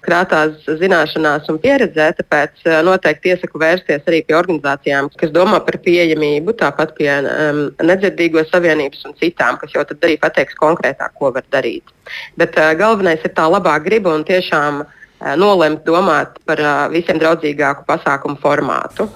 krātās 0.05 0.67
zināšanās 0.81 1.49
un 1.49 1.57
pieredzē. 1.63 2.11
Tāpēc 2.19 2.67
noteikti 2.85 3.33
iesaku 3.33 3.57
vērsties 3.63 4.05
arī 4.05 4.21
pie 4.27 4.37
organizācijām, 4.37 5.09
kas 5.17 5.33
domā 5.33 5.63
par 5.65 5.79
pieejamību, 5.81 6.53
tāpat 6.61 6.93
pie 6.99 7.09
um, 7.23 7.63
nedzirdīgo 7.81 8.45
savienības 8.51 9.01
un 9.09 9.17
citām, 9.17 9.57
kas 9.57 9.73
jau 9.73 9.85
tad 9.89 10.05
arī 10.05 10.19
pateiks 10.21 10.59
konkrētāk, 10.61 11.17
ko 11.17 11.33
var 11.33 11.47
darīt. 11.55 11.89
Bet 12.37 12.53
uh, 12.59 12.75
galvenais 12.77 13.25
ir 13.25 13.33
tā 13.33 13.49
labā 13.49 13.79
griba 13.81 14.13
un 14.13 14.27
tiešām 14.29 14.83
uh, 14.83 14.99
nolemt 15.39 15.85
domāt 15.87 16.39
par 16.47 16.61
visiem 16.91 17.19
draudzīgāku 17.21 17.85
pasākumu 17.87 18.39
formātu. 18.43 19.07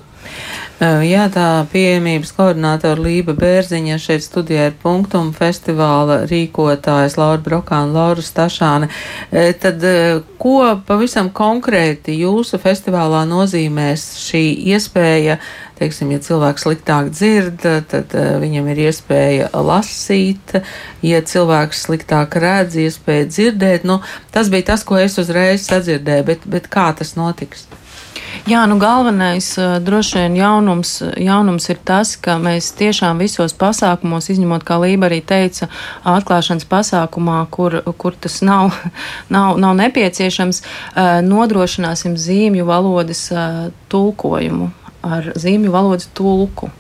Jā, 0.77 1.23
tā 1.33 1.65
pieejamības 1.71 2.35
koordinātora 2.37 3.01
Lība 3.01 3.33
Bērziņa 3.33 3.95
šeit 3.97 4.21
studijā 4.21 4.67
ir 4.69 4.75
punktum 4.77 5.31
festivāla 5.33 6.19
rīkotājs 6.29 7.15
Laura 7.17 7.41
Brokāna, 7.41 7.95
Laura 7.95 8.21
Stašāne. 8.21 8.85
Tad 9.63 9.81
ko 10.37 10.59
pavisam 10.85 11.31
konkrēti 11.33 12.19
jūsu 12.19 12.59
festivālā 12.61 13.23
nozīmēs 13.25 14.03
šī 14.21 14.43
iespēja, 14.75 15.39
teiksim, 15.81 16.13
ja 16.13 16.21
cilvēks 16.21 16.67
sliktāk 16.67 17.09
dzird, 17.09 17.65
tad 17.89 18.13
viņam 18.45 18.69
ir 18.69 18.83
iespēja 18.85 19.49
lasīt, 19.57 20.59
ja 21.01 21.23
cilvēks 21.25 21.87
sliktāk 21.87 22.37
redz, 22.37 22.77
iespēja 22.85 23.25
dzirdēt. 23.33 23.89
Nu, 23.89 24.03
tas 24.29 24.53
bija 24.53 24.69
tas, 24.75 24.85
ko 24.85 25.01
es 25.01 25.17
uzreiz 25.17 25.65
sadzirdēju, 25.65 26.29
bet, 26.29 26.45
bet 26.45 26.69
kā 26.69 26.91
tas 27.01 27.17
notiks? 27.17 27.65
Jā, 28.47 28.61
nu 28.69 28.77
galvenais 28.79 29.49
droši 29.83 30.21
vien 30.21 30.37
jaunums, 30.39 30.93
jaunums 31.19 31.67
ir 31.69 31.81
tas, 31.83 32.15
ka 32.15 32.37
mēs 32.39 32.69
tiešām 32.79 33.19
visos 33.19 33.55
pasākumos, 33.57 34.29
izņemot, 34.31 34.63
kā 34.67 34.79
Lība 34.79 35.09
arī 35.09 35.19
teica, 35.19 35.67
atklāšanas 36.07 36.67
pasākumā, 36.69 37.41
kur, 37.51 37.81
kur 37.99 38.15
tas 38.15 38.39
nav, 38.45 38.71
nav, 39.35 39.57
nav 39.59 39.75
nepieciešams, 39.81 40.63
nodrošināsim 41.27 42.15
zīmju 42.15 42.67
valodas 42.67 43.27
tulkojumu 43.91 44.71
ar 45.07 45.31
zīmju 45.35 45.71
valodas 45.71 46.09
tulku 46.15 46.71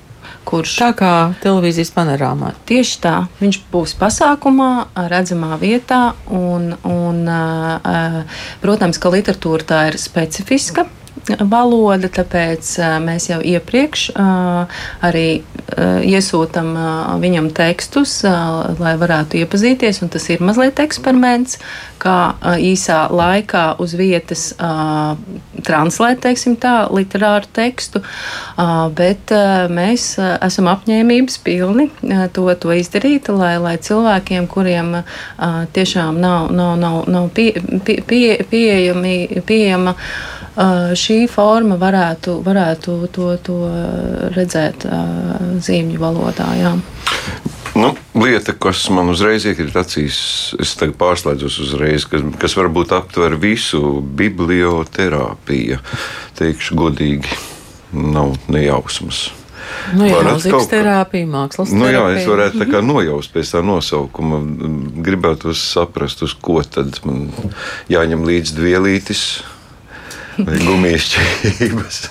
kurš. 0.47 0.77
Tā 0.79 0.91
kā 0.95 1.13
televīzijas 1.43 1.91
panorāmā. 1.95 2.53
Tieši 2.69 2.99
tā. 3.03 3.15
Viņš 3.41 3.59
būs 3.71 3.95
pasākumā, 3.99 4.71
redzamā 5.11 5.57
vietā, 5.59 6.13
un, 6.31 6.71
un 6.87 7.19
protams, 8.63 9.01
ka 9.01 9.11
literatūra 9.13 9.67
tā 9.67 9.81
ir 9.91 9.99
specifiska 10.01 10.87
valoda, 11.39 12.09
tāpēc 12.13 12.73
mēs 13.03 13.29
jau 13.31 13.39
iepriekš 13.43 14.09
arī 15.05 15.27
iesūtam 16.07 16.71
viņam 17.21 17.49
tekstus, 17.55 18.21
lai 18.79 18.93
varētu 18.99 19.41
iepazīties, 19.41 20.01
un 20.03 20.11
tas 20.13 20.27
ir 20.31 20.43
mazliet 20.45 20.79
eksperiments, 20.79 21.57
kā 22.01 22.37
īsā 22.61 23.07
laikā 23.11 23.65
uz 23.83 23.95
vietas 23.97 24.49
translēt, 25.67 26.21
teiksim 26.23 26.55
tā, 26.61 26.75
literāru 26.93 27.49
tekstu, 27.57 28.01
bet 28.97 29.33
mēs 29.73 30.07
esam 30.21 30.71
apņēmības 30.71 31.39
pilni 31.43 31.89
to, 32.33 32.47
to 32.61 32.77
izdarīt, 32.77 33.31
lai, 33.33 33.57
lai 33.61 33.75
cilvēkiem, 33.81 34.47
kuriem 34.51 35.01
tiešām 35.75 36.21
nav, 36.21 36.51
nav, 36.55 36.77
nav, 36.79 37.03
nav 37.11 37.29
pie, 37.35 37.51
pie, 37.83 37.99
pie, 38.07 38.25
pieejami, 38.47 39.43
pieejama 39.47 39.97
šī 40.97 41.19
forma 41.29 41.77
varētu, 41.79 42.39
varētu 42.45 42.97
to, 43.13 43.29
to 43.45 43.57
redzēt 44.35 44.87
zīmju 45.63 46.01
valodā. 46.01 46.49
Jā. 46.57 46.73
Nu, 47.77 47.91
lieta, 48.17 48.55
kas 48.57 48.87
man 48.89 49.11
uzreiz 49.13 49.45
iekrīt 49.45 49.75
acīs, 49.77 50.17
es 50.57 50.73
tagad 50.79 50.95
pārslēdzos 50.97 51.59
uzreiz, 51.61 52.07
kas, 52.09 52.23
kas 52.41 52.55
varbūt 52.57 52.93
aptver 52.97 53.35
visu 53.37 53.99
biblioterapiju. 54.17 55.77
Teikšu 56.39 56.77
godīgi, 56.79 57.37
nav 57.93 58.33
nejausmas. 58.49 59.27
Nu, 59.93 60.07
jā, 60.07 60.23
mūzikas 60.25 60.69
terapija, 60.71 61.27
mākslas 61.29 61.69
terapija. 61.69 61.83
Nu, 61.83 61.91
jā, 61.91 62.17
es 62.17 62.25
varētu 62.29 62.63
tā 62.63 62.67
kā 62.71 62.81
nojaust 62.81 63.33
pēc 63.35 63.51
tā 63.53 63.61
nosaukuma. 63.65 64.39
Gribētu 65.05 65.53
saprast, 65.57 66.23
uz 66.25 66.33
ko 66.33 66.63
tad 66.63 66.97
man 67.05 67.27
jāņem 67.91 68.25
līdzi 68.25 68.57
dvielītis 68.57 69.27
vai 70.37 70.57
gumijas 70.61 71.07
čības. 71.13 72.01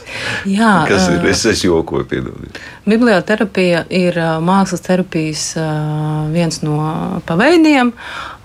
Jā, 0.49 0.73
kas 0.89 1.11
ir? 1.13 1.27
Es, 1.31 1.45
es 1.49 1.65
jokoju, 1.65 2.07
piedodiet. 2.11 2.61
Biblioterapija 2.87 3.85
ir 3.91 4.19
mākslas 4.45 4.85
terapijas 4.87 5.51
viens 6.33 6.63
no 6.65 6.79
paveidiem. 7.29 7.93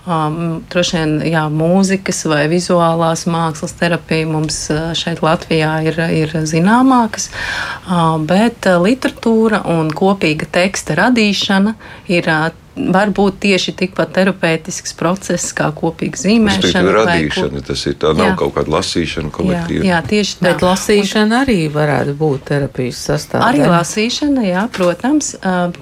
Um, 0.02 0.64
Droši 0.66 0.96
vien 0.96 1.12
jā, 1.30 1.44
mūzikas 1.46 2.24
vai 2.26 2.40
vizuālās 2.50 3.22
mākslas 3.30 3.76
terapija 3.78 4.26
mums 4.26 4.56
šeit 4.98 5.22
Latvijā 5.22 5.76
ir, 5.86 6.00
ir 6.10 6.34
zināmākas, 6.50 7.28
uh, 7.30 8.16
bet 8.18 8.66
literatūra 8.82 9.62
un 9.70 9.92
kopīga 9.94 10.48
teksta 10.58 10.98
radīšana 10.98 11.76
ir 12.10 12.26
var 12.76 13.10
būt 13.12 13.38
tieši 13.42 13.74
tikpat 13.76 14.14
terapeitisks 14.16 14.94
process 14.96 15.52
kā 15.56 15.68
kopīga 15.76 16.20
zīmēšana. 16.22 16.62
Tas 16.64 16.76
ir 16.78 16.90
radīšana, 16.96 17.60
ko... 17.60 17.64
tas 17.68 17.84
ir 17.90 17.96
tā 18.00 18.12
nav 18.16 18.30
jā. 18.30 18.36
kaut 18.40 18.54
kāda 18.56 18.74
lasīšana 18.76 19.32
kolektīva. 19.34 19.84
Jā, 19.84 19.90
jā 19.90 20.00
tieši 20.12 20.38
tā. 20.38 20.46
Bet 20.46 20.64
lasīšana 20.64 21.42
arī 21.44 21.58
varētu 21.72 22.16
būt 22.20 22.46
terapijas 22.48 23.02
sastāvdaļa. 23.10 23.50
Arī 23.50 23.68
lasīšana, 23.74 24.46
jā, 24.48 24.64
protams. 24.72 25.34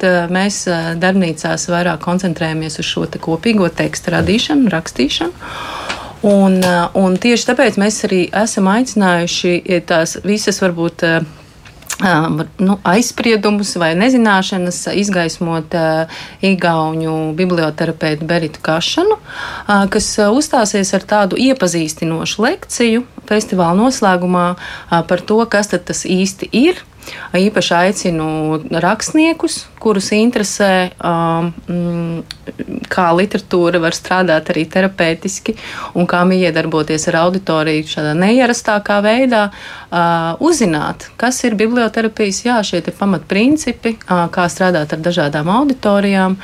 Tā 0.02 0.14
mēs 0.34 0.62
darbnīcās 1.02 1.68
vairāk 1.70 2.02
koncentrējamies 2.04 2.80
uz 2.82 2.90
šo 2.90 3.06
te 3.10 3.22
kopīgo 3.22 3.70
tekstu 3.70 4.16
radīšanu, 4.16 4.72
rakstīšanu. 4.74 5.52
Un, 6.26 6.58
un 7.00 7.14
tieši 7.16 7.46
tāpēc 7.48 7.78
mēs 7.80 8.02
arī 8.04 8.24
esam 8.42 8.66
aicinājuši 8.68 9.80
tās 9.88 10.18
visas 10.26 10.58
varbūt 10.60 11.06
nu, 12.00 12.76
aizspriedumus 12.84 13.74
vai 13.80 13.92
nezināšanas 13.98 14.82
izgaismot 14.96 15.74
Igaunu 16.44 17.32
biblioterapeitu 17.36 18.28
Beritu 18.28 18.62
Kašanu, 18.64 19.18
kas 19.92 20.12
uzstāsies 20.24 20.94
ar 20.96 21.06
tādu 21.14 21.40
iepazīstinošu 21.40 22.46
lekciju 22.46 23.04
festivāla 23.28 23.76
noslēgumā 23.78 24.46
par 24.90 25.26
to, 25.26 25.42
kas 25.50 25.70
tas 25.70 26.06
īsti 26.08 26.50
ir 26.52 26.80
Īpaši 27.36 27.74
aicinu 27.74 28.26
rakstniekus, 28.82 29.64
kurus 29.80 30.10
interesē, 30.14 30.90
um, 30.98 31.50
mm, 31.70 32.82
kā 32.90 33.06
literatūra 33.16 33.80
var 33.82 33.96
strādāt 33.96 34.50
arī 34.52 34.66
terapeitiski 34.70 35.54
un 35.94 36.08
kā 36.10 36.22
iedarboties 36.36 37.08
ar 37.10 37.20
auditoriju 37.24 37.86
šādā 37.88 38.16
neierastākā 38.18 38.98
veidā, 39.06 39.46
uh, 39.50 40.34
uzzināt, 40.42 41.08
kas 41.16 41.40
ir 41.44 41.58
biblioterapijas, 41.58 42.42
jā, 42.44 42.58
šie 42.66 42.82
pamatprincipi, 42.90 43.96
uh, 44.04 44.26
kā 44.32 44.48
strādāt 44.50 44.92
ar 44.92 45.00
dažādām 45.06 45.48
auditorijām 45.48 46.36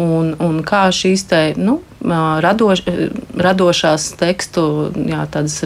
un, 0.00 0.34
un 0.40 0.60
kā 0.66 0.88
šīs 0.94 1.28
te, 1.30 1.44
nu, 1.60 1.80
radoš, 2.00 2.82
radošās 3.36 4.10
tekstu, 4.20 4.64
jā, 5.08 5.24
tādas 5.32 5.64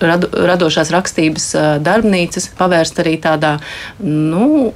rado, 0.00 0.30
radošās 0.32 0.92
rakstības 0.94 1.48
darbnīcas 1.84 2.50
pavērst 2.58 3.00
arī 3.04 3.16
tādā, 3.22 3.56
nu, 4.00 4.70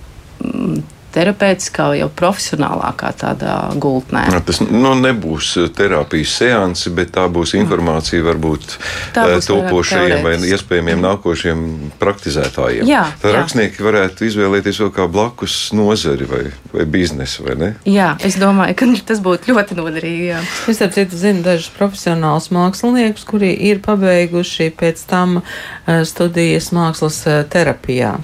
terapeitiskā, 1.14 1.90
jau 1.98 2.08
profesionālākā 2.16 3.12
tādā 3.20 3.54
gultnē. 3.80 4.26
Tas 4.46 4.60
nu, 4.62 4.92
nebūs 4.98 5.52
terapijas 5.76 6.34
seansi, 6.40 6.92
bet 6.94 7.12
tā 7.16 7.26
būs 7.32 7.54
informācija 7.58 8.24
varbūt 8.24 8.76
eh, 8.76 9.36
topošajiem 9.46 10.24
vai 10.26 10.36
iespējamiem 10.50 11.02
nākošiem 11.04 11.64
praktizētājiem. 12.00 12.86
Jā, 12.88 13.04
Tad 13.22 13.32
jā. 13.32 13.36
rakstnieki 13.38 13.84
varētu 13.84 14.28
izvēlēties 14.28 14.80
vēl 14.84 14.92
kā 14.96 15.06
blakus 15.10 15.56
nozari 15.76 16.28
vai, 16.30 16.44
vai 16.74 16.86
biznesu, 16.90 17.44
vai 17.48 17.56
ne? 17.60 17.70
Jā, 17.88 18.12
es 18.26 18.38
domāju, 18.40 18.76
ka 18.78 18.90
tas 19.10 19.22
būtu 19.24 19.52
ļoti 19.52 19.78
noderīgi. 19.80 20.30
Jā. 20.30 20.44
Es 20.70 20.82
ar 20.84 20.92
citu 20.94 21.18
zinu 21.18 21.44
dažus 21.46 21.70
profesionālus 21.76 22.50
māksliniekus, 22.54 23.26
kuri 23.28 23.52
ir 23.70 23.82
pabeiguši 23.84 24.70
pēc 24.78 25.04
tam 25.10 25.40
eh, 25.40 26.02
studijas 26.08 26.70
mākslas 26.76 27.22
eh, 27.26 27.42
terapijā. 27.50 28.16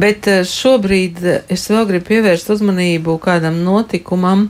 Bet 0.00 0.28
šobrīd 0.46 1.22
es 1.52 1.68
vēl 1.72 1.86
gribu 1.88 2.10
pievērst 2.10 2.25
pievērst 2.26 2.48
uzmanību 2.50 3.14
kādam 3.22 3.60
notikumam, 3.62 4.48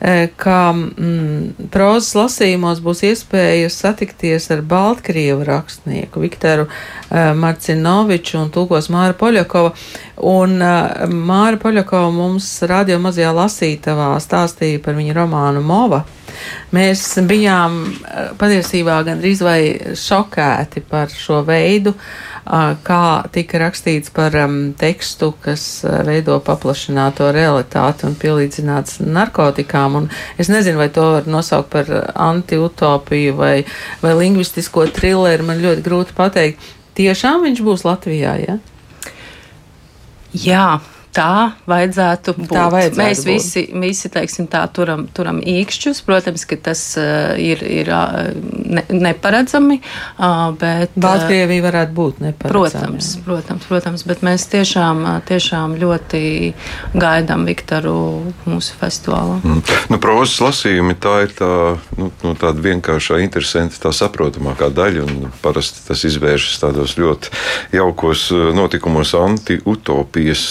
e, 0.00 0.26
ka 0.36 0.72
mm, 0.74 1.68
prozas 1.70 2.16
lasījumos 2.18 2.80
būs 2.82 3.04
iespēja 3.06 3.68
satikties 3.70 4.50
ar 4.50 4.64
Baltkrievu 4.66 5.44
rakstnieku 5.46 6.22
Viktoru 6.22 6.66
uh, 6.66 7.30
Marcinoviču 7.38 8.40
un 8.40 8.50
tulkos 8.54 8.90
Māra 8.90 9.14
Poļakova. 9.18 9.70
Un 10.32 10.58
uh, 10.58 11.06
Māra 11.12 11.60
Poļakova 11.62 12.10
mums 12.14 12.48
radio 12.66 12.98
mazajā 13.02 13.30
lasītavā 13.36 14.16
stāstīja 14.22 14.82
par 14.82 14.98
viņa 14.98 15.14
romānu 15.20 15.62
Mova. 15.62 16.02
Mēs 16.72 17.04
bijām 17.28 17.80
patiesībā 18.40 19.02
gandrīz 19.06 19.42
vai 19.44 19.60
šokēti 19.98 20.84
par 20.88 21.12
šo 21.12 21.42
veidu, 21.46 21.92
uh, 21.92 22.32
kā 22.82 23.24
tika 23.32 23.60
rakstīts 23.62 24.10
par 24.14 24.34
tekstu, 24.78 25.32
kas 25.42 25.84
veido 26.06 26.40
paplašināto 26.42 27.30
realitāti 27.32 28.06
un 28.08 28.16
pielīdzināts 28.18 29.00
narkotikām. 29.00 29.96
Un 29.96 30.08
es 30.38 30.48
nezinu, 30.48 30.78
vai 30.78 30.88
to 30.90 31.02
var 31.18 31.26
nosaukt 31.26 31.70
par 31.70 31.86
antiutopiju 32.14 33.36
vai, 33.38 33.64
vai 34.02 34.14
lingvistisko 34.18 34.88
trilleru. 34.90 35.46
Man 35.46 35.62
ļoti 35.62 35.86
grūti 35.86 36.16
pateikt. 36.18 36.60
Tiešām 36.98 37.46
viņš 37.46 37.62
būs 37.64 37.86
Latvijā, 37.86 38.34
ja? 38.42 38.58
Jā, 40.32 40.80
tā 41.12 41.52
vajadzētu 41.68 42.34
būt. 42.38 42.52
Tā 42.52 42.66
vajadzētu 42.72 43.00
Mēs 43.00 43.22
būt. 43.22 43.28
visi, 43.28 43.64
visi 43.82 44.10
teiksim, 44.12 44.48
tā, 44.52 44.64
turam, 44.72 45.04
turam 45.14 45.40
īkšķus. 45.44 46.02
Protams, 46.06 46.44
ka 46.48 46.58
tas 46.70 46.82
uh, 47.00 47.34
ir, 47.40 47.62
ir 47.64 47.90
uh, 47.92 48.32
ne, 48.32 48.84
neparedzami. 48.90 49.80
Uh, 50.16 50.52
bet, 50.58 50.96
Baltkrievija 50.96 51.66
varētu 51.66 51.96
būt 51.96 52.22
neparedzama. 52.24 52.96
Protams, 52.96 53.10
protams, 53.26 53.68
protams, 53.68 54.06
bet 54.08 54.24
mēs 54.26 54.46
tiešām, 54.52 55.04
tiešām 55.28 55.76
ļoti 55.80 56.22
gaidām 56.96 57.46
Viktoru 57.48 57.96
mūsu 58.48 58.76
festivālā. 58.80 59.38
Mm. 59.42 59.62
Nu, 59.92 60.00
Prozas 60.02 60.40
lasījumi 60.42 60.96
tā 61.02 61.14
ir 61.26 61.36
tā, 61.36 61.52
nu, 61.98 62.10
nu, 62.24 62.34
tāda 62.38 62.64
vienkāršā, 62.64 63.20
interesanta, 63.24 63.78
tā 63.84 63.92
saprotamākā 63.96 64.70
daļa. 64.74 65.06
Parasti 65.44 65.84
tas 65.86 66.04
izvēršas 66.08 66.62
tādos 66.62 66.96
ļoti 67.00 67.32
jaukos 67.76 68.28
notikumos, 68.56 69.14
anti-utopijas. 69.18 70.44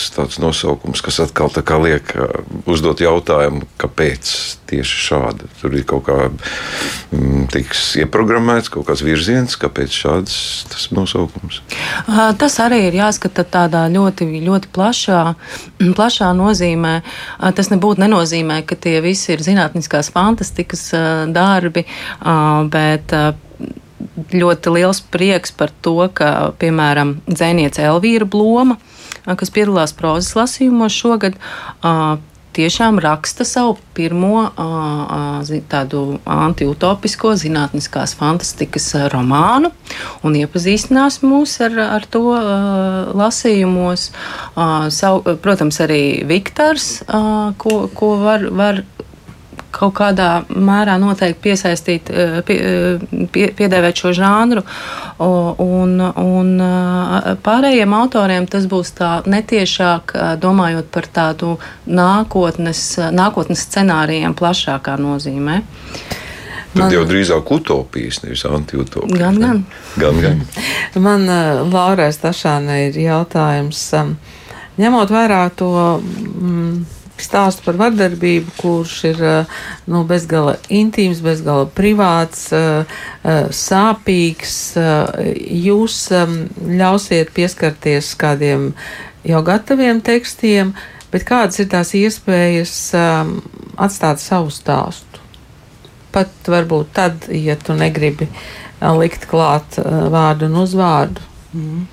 Nosaukums, 0.52 1.00
kas 1.00 1.22
atkal 1.24 1.48
liek 1.86 2.10
uzdot 2.68 3.00
jautājumu, 3.00 3.64
kāpēc 3.80 4.32
tieši 4.68 4.98
šāda. 5.06 5.48
Tur 5.62 5.78
ir 5.80 5.86
kaut 5.88 6.04
kā 6.10 6.18
m, 6.28 7.46
tiks 7.52 7.94
ieprogrammēts, 8.02 8.68
kaut 8.74 8.90
kāds 8.90 9.04
virziens, 9.06 9.56
kāpēc 9.62 9.96
šāds 9.96 10.36
tas 10.68 10.90
nosaukums. 10.92 11.62
Tas 12.42 12.60
arī 12.64 12.82
ir 12.90 13.00
jāskata 13.00 13.46
tādā 13.48 13.86
ļoti, 13.94 14.28
ļoti 14.44 14.74
plašā, 14.76 15.22
plašā 15.98 16.34
nozīmē. 16.36 16.98
Tas 17.56 17.72
nebūtu 17.72 18.04
nenozīmē, 18.04 18.60
ka 18.68 18.76
tie 18.76 19.00
visi 19.06 19.32
ir 19.38 19.46
zinātniskās 19.48 20.12
fantastikas 20.12 20.90
darbi, 21.32 21.88
bet 22.76 23.16
ļoti 24.36 24.76
liels 24.76 25.00
prieks 25.16 25.56
par 25.56 25.72
to, 25.80 25.96
ka, 26.12 26.52
piemēram, 26.60 27.22
dzēniece 27.32 27.88
Elvīra 27.88 28.28
Bloma 28.28 28.82
kas 29.26 29.54
piedalās 29.54 29.96
prozas 29.98 30.36
lasījumos 30.38 30.96
šogad. 30.96 31.40
tiešām 32.52 33.00
raksta 33.00 33.46
savu 33.48 33.78
pirmo 33.96 34.50
tādu 35.72 36.02
antiutopisko 36.28 37.32
zinātniskās 37.40 38.14
fantastikas 38.20 38.90
romānu 39.14 39.72
un 40.28 40.36
iepazīstinās 40.36 41.22
mūs 41.24 41.58
ar, 41.64 41.80
ar 42.00 42.08
to 42.12 42.26
lasījumos. 43.16 44.10
Savu, 44.92 45.38
protams, 45.44 45.80
arī 45.86 46.04
Viktors, 46.28 46.98
ko, 47.58 47.86
ko 47.96 48.16
var, 48.26 48.50
var 48.52 48.84
kaut 49.72 49.94
kādā 49.98 50.30
mērā 50.50 50.98
noteikti 51.02 51.42
piesaistīt, 51.48 52.12
eh, 52.12 52.40
pie, 52.46 52.58
eh, 52.60 53.28
pie, 53.32 53.48
piedēvēt 53.58 54.04
šo 54.04 54.14
žanru. 54.16 54.64
Un, 55.22 56.00
un 56.02 56.50
eh, 56.62 57.30
pārējiem 57.46 57.94
autoriem 57.98 58.48
tas 58.50 58.68
būs 58.70 58.94
tā 58.98 59.12
netiešāk 59.26 60.16
domājot 60.42 60.92
par 60.92 61.08
tādu 61.14 61.58
nākotnes, 61.88 62.84
nākotnes 63.12 63.68
scenārijiem 63.68 64.36
plašākā 64.36 64.98
nozīmē. 65.00 65.62
Tad 66.72 66.86
man, 66.86 66.94
jau 66.94 67.02
drīzāk 67.04 67.50
utopijas, 67.52 68.22
nevis 68.24 68.46
antiutopijas. 68.48 69.20
Gan, 69.20 69.40
ne? 69.42 69.48
gan. 70.00 70.22
gan, 70.22 70.22
gan. 70.24 70.46
man 71.08 71.28
Laurai 71.68 72.14
Stašānai 72.16 72.86
ir 72.88 73.02
jautājums, 73.04 73.84
ņemot 74.80 75.12
vērā 75.12 75.44
to. 75.60 75.76
Mm, 76.00 77.01
stāstu 77.26 77.66
par 77.66 77.78
vardarbību, 77.80 78.54
kurš 78.60 78.96
ir 79.12 79.22
eh, 79.26 79.60
nu, 79.92 80.04
bezgala 80.08 80.58
intīms, 80.72 81.22
bezgala 81.26 81.68
privāts, 81.76 82.48
eh, 82.56 82.98
eh, 83.24 83.44
sāpīgs. 83.56 84.56
Jūs 85.62 85.98
ļausiet 86.82 87.34
pieskarties 87.36 88.14
kādiem 88.20 88.72
jau 89.28 89.42
gataviem 89.46 90.02
tekstiem, 90.06 90.74
bet 91.12 91.28
kādas 91.28 91.62
ir 91.62 91.70
tās 91.72 91.94
iespējas 91.98 92.76
atstāt 93.82 94.24
savu 94.24 94.54
stāstu? 94.54 95.22
Pat 96.12 96.32
varbūt 96.52 96.92
tad, 96.96 97.28
ja 97.32 97.56
tu 97.56 97.76
negribi 97.78 98.28
likt 99.00 99.30
klāt 99.32 99.78
vārdu 99.80 100.50
un 100.50 100.58
uzvārdu. 100.64 101.24
Mm. 101.56 101.86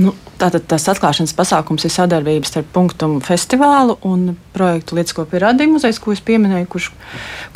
Nu, 0.00 0.12
Tātad 0.40 0.64
tas 0.70 0.86
atklāšanas 0.88 1.34
pasākums 1.36 1.84
ir 1.84 1.92
sadarbības 1.92 2.48
starp 2.48 2.70
punktu 2.72 3.08
festivālu 3.24 3.98
un 4.08 4.30
projektu 4.54 4.96
Lietuvas 4.96 5.28
pierādījuma 5.28 5.76
muzejs, 5.76 5.98
ko 6.00 6.14
es 6.14 6.22
pieminēju, 6.24 6.68
kurš, 6.72 6.86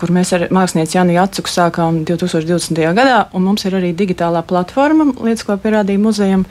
kur 0.00 0.12
mēs 0.12 0.34
ar 0.36 0.46
mākslinieci 0.52 0.98
Jānu 0.98 1.16
Jacuku 1.16 1.48
sākām 1.48 2.02
2020. 2.04 2.82
gadā. 2.98 3.16
Mums 3.32 3.64
ir 3.64 3.78
arī 3.80 3.94
digitālā 3.96 4.44
platforma 4.44 5.08
Lietuvas 5.16 5.62
pierādījuma 5.64 6.10
muzejam, 6.10 6.44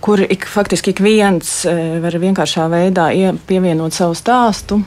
kur 0.00 0.24
ik, 0.24 0.48
faktiski 0.48 0.94
ik 0.94 1.04
viens 1.04 1.58
e, 1.68 1.76
var 2.00 2.16
vienkāršā 2.24 2.68
veidā 2.72 3.10
pievienot 3.48 3.92
savu 3.92 4.16
stāstu. 4.16 4.80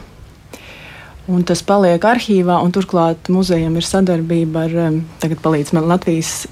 Un 1.30 1.43
tas 1.45 1.62
paliek 1.62 2.02
arhīvā, 2.02 2.58
un 2.65 2.73
turklāt 2.73 3.30
muzejam 3.30 3.75
ir 3.78 3.86
sadarbība 3.86 4.65
ar, 4.65 4.80
tagad 5.21 5.43
palīdz 5.45 5.75
man 5.78 5.86
Latvijas 5.91 6.47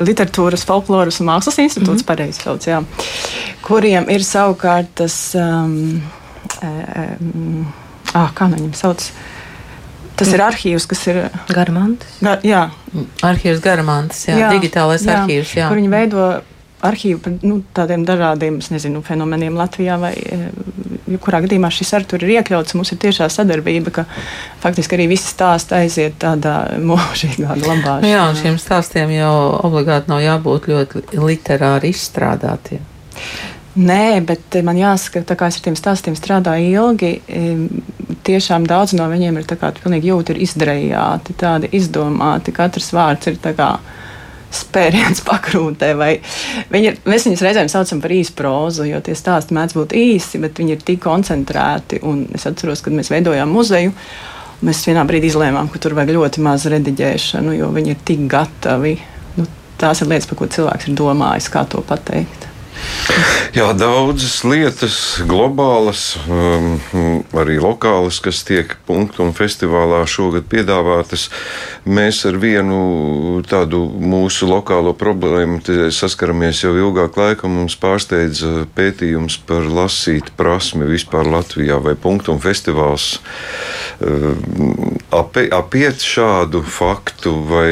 literatūras, 0.00 0.64
folkloras 0.66 1.20
un 1.20 1.28
mākslas 1.28 1.60
institūts, 1.60 2.00
mm 2.00 2.00
-hmm. 2.00 2.08
pareizi 2.08 2.40
sauc, 2.42 2.66
jā, 2.66 2.80
kuriem 3.64 4.08
ir 4.12 4.24
savukārt 4.26 4.92
tas, 5.00 5.16
um, 5.38 6.02
um, 6.62 7.64
ah, 8.12 8.32
kā 8.36 8.48
no 8.50 8.58
viņiem 8.60 8.74
sauc? 8.78 9.08
Tas 10.14 10.30
ir 10.30 10.42
arhīvs, 10.44 10.84
kas 10.86 11.00
ir 11.10 11.24
Garamantis. 11.50 12.18
Gar, 12.22 12.42
jā, 12.46 12.68
arhīvs 13.26 13.62
Garamantis, 13.64 14.28
jā, 14.28 14.36
jā 14.44 14.50
digitālais 14.54 15.02
jā, 15.02 15.22
arhīvs. 15.24 15.54
Jā. 15.58 15.70
Kur 15.72 15.80
viņi 15.80 15.90
veido 15.90 16.26
arhīvu 16.84 17.20
par 17.24 17.34
nu, 17.42 17.58
tādiem 17.74 18.04
dažādiem 18.06 18.60
nezinu, 18.70 19.02
fenomeniem 19.04 19.56
Latvijā, 19.58 19.96
vai 20.00 20.12
eh, 20.14 20.46
jebkurā 21.14 21.40
gadījumā 21.44 21.70
šis 21.74 21.94
arī 21.96 22.08
tur 22.10 22.24
ir 22.24 22.34
iekļauts. 22.36 22.76
Mums 22.78 22.92
ir 22.94 23.00
tiešā 23.02 23.28
sadarbība, 23.32 23.94
ka 23.98 24.06
faktiski 24.62 24.98
arī 24.98 25.08
visi 25.14 25.30
stāsti 25.32 25.78
aiziet 25.80 26.18
tādā 26.22 26.56
mūžīgā 26.78 27.56
glabāšanā. 27.64 28.00
Nu 28.04 28.12
jā, 28.12 28.24
un 28.28 28.38
šiem 28.38 28.60
stāstiem 28.62 29.14
jau 29.16 29.34
obligāti 29.64 30.12
nav 30.12 30.22
jābūt 30.24 30.70
ļoti 30.70 31.24
literāri 31.24 31.94
izstrādātiem. 31.94 32.84
Nē, 33.74 34.20
bet 34.22 34.54
man 34.62 34.78
jāsaka, 34.78 35.24
ka 35.34 35.48
es 35.50 35.58
ar 35.58 35.64
tiem 35.64 35.74
stāstiem 35.74 36.14
strādāju 36.14 36.68
ilgi. 36.70 37.10
Tiešām 38.24 38.68
daudz 38.70 38.94
no 38.94 39.08
viņiem 39.10 39.40
ir 39.40 39.48
pilnīgi 39.82 40.12
jūti, 40.12 40.34
ir 40.34 40.44
izdarījāti, 40.46 41.34
tādi 41.40 41.72
izdomāti. 41.74 42.54
Katrs 42.54 42.92
vārds 42.94 43.32
ir 43.32 43.40
spēriens 44.54 45.24
pakrūtē. 45.28 45.90
Viņi 46.70 46.90
ir, 46.92 47.00
mēs 47.08 47.26
viņus 47.26 47.42
reizēm 47.42 47.72
saucam 47.72 48.04
par 48.04 48.14
īsu 48.14 48.36
prózu, 48.38 48.86
jo 48.86 49.02
tie 49.02 49.18
stāsti 49.18 49.58
mēdz 49.58 49.74
būt 49.80 49.96
īsi, 49.98 50.38
bet 50.44 50.62
viņi 50.62 50.76
ir 50.76 50.86
tik 50.86 51.02
koncentrēti. 51.02 51.98
Un 52.06 52.28
es 52.30 52.46
atceros, 52.46 52.84
kad 52.84 52.94
mēs 52.94 53.10
veidojām 53.10 53.50
muzeju. 53.50 53.90
Mēs 54.64 54.86
vienā 54.86 55.02
brīdī 55.04 55.32
izlēmām, 55.32 55.66
ka 55.68 55.82
tur 55.82 55.98
vajag 55.98 56.14
ļoti 56.14 56.46
maz 56.46 56.70
rediģēšanu, 56.70 57.58
jo 57.58 57.74
viņi 57.74 57.96
ir 57.96 58.00
tik 58.06 58.22
gatavi. 58.30 58.96
Nu, 59.34 59.50
tās 59.82 60.00
ir 60.00 60.14
lietas, 60.14 60.30
par 60.30 60.40
ko 60.40 60.52
cilvēks 60.54 60.88
ir 60.88 60.98
domājis, 61.02 61.50
kā 61.52 61.66
to 61.68 61.82
pateikt. 61.84 62.53
Jā, 63.54 63.68
daudzas 63.78 64.40
lietas, 64.42 64.94
globālas, 65.30 66.16
um, 66.26 66.72
arī 67.38 67.60
lokālas, 67.62 68.16
kas 68.18 68.40
tiek 68.42 68.72
punktu 68.88 69.22
un 69.22 69.30
festivālā 69.36 70.00
šogad 70.10 70.48
piedāvātas. 70.50 71.28
Mēs 71.86 72.24
ar 72.26 72.40
vienu 72.42 73.44
tādu 73.46 73.84
mūsu 73.86 74.48
lokālo 74.50 74.90
problēmu 74.98 75.62
saskaramies 75.94 76.64
jau 76.64 76.74
ilgāk 76.74 77.14
laika. 77.20 77.46
Mums 77.46 77.78
pārsteidz 77.78 78.42
pētījums 78.74 79.38
par 79.46 79.70
lasīt 79.70 80.32
prasmi 80.34 80.90
vispār 80.90 81.30
Latvijā 81.30 81.78
vai 81.78 81.94
punktu 81.94 82.34
un 82.34 82.42
festivāls. 82.42 83.20
Um, 84.02 84.98
apiet 85.14 86.02
šādu 86.04 86.62
faktu 86.66 87.32
vai 87.48 87.70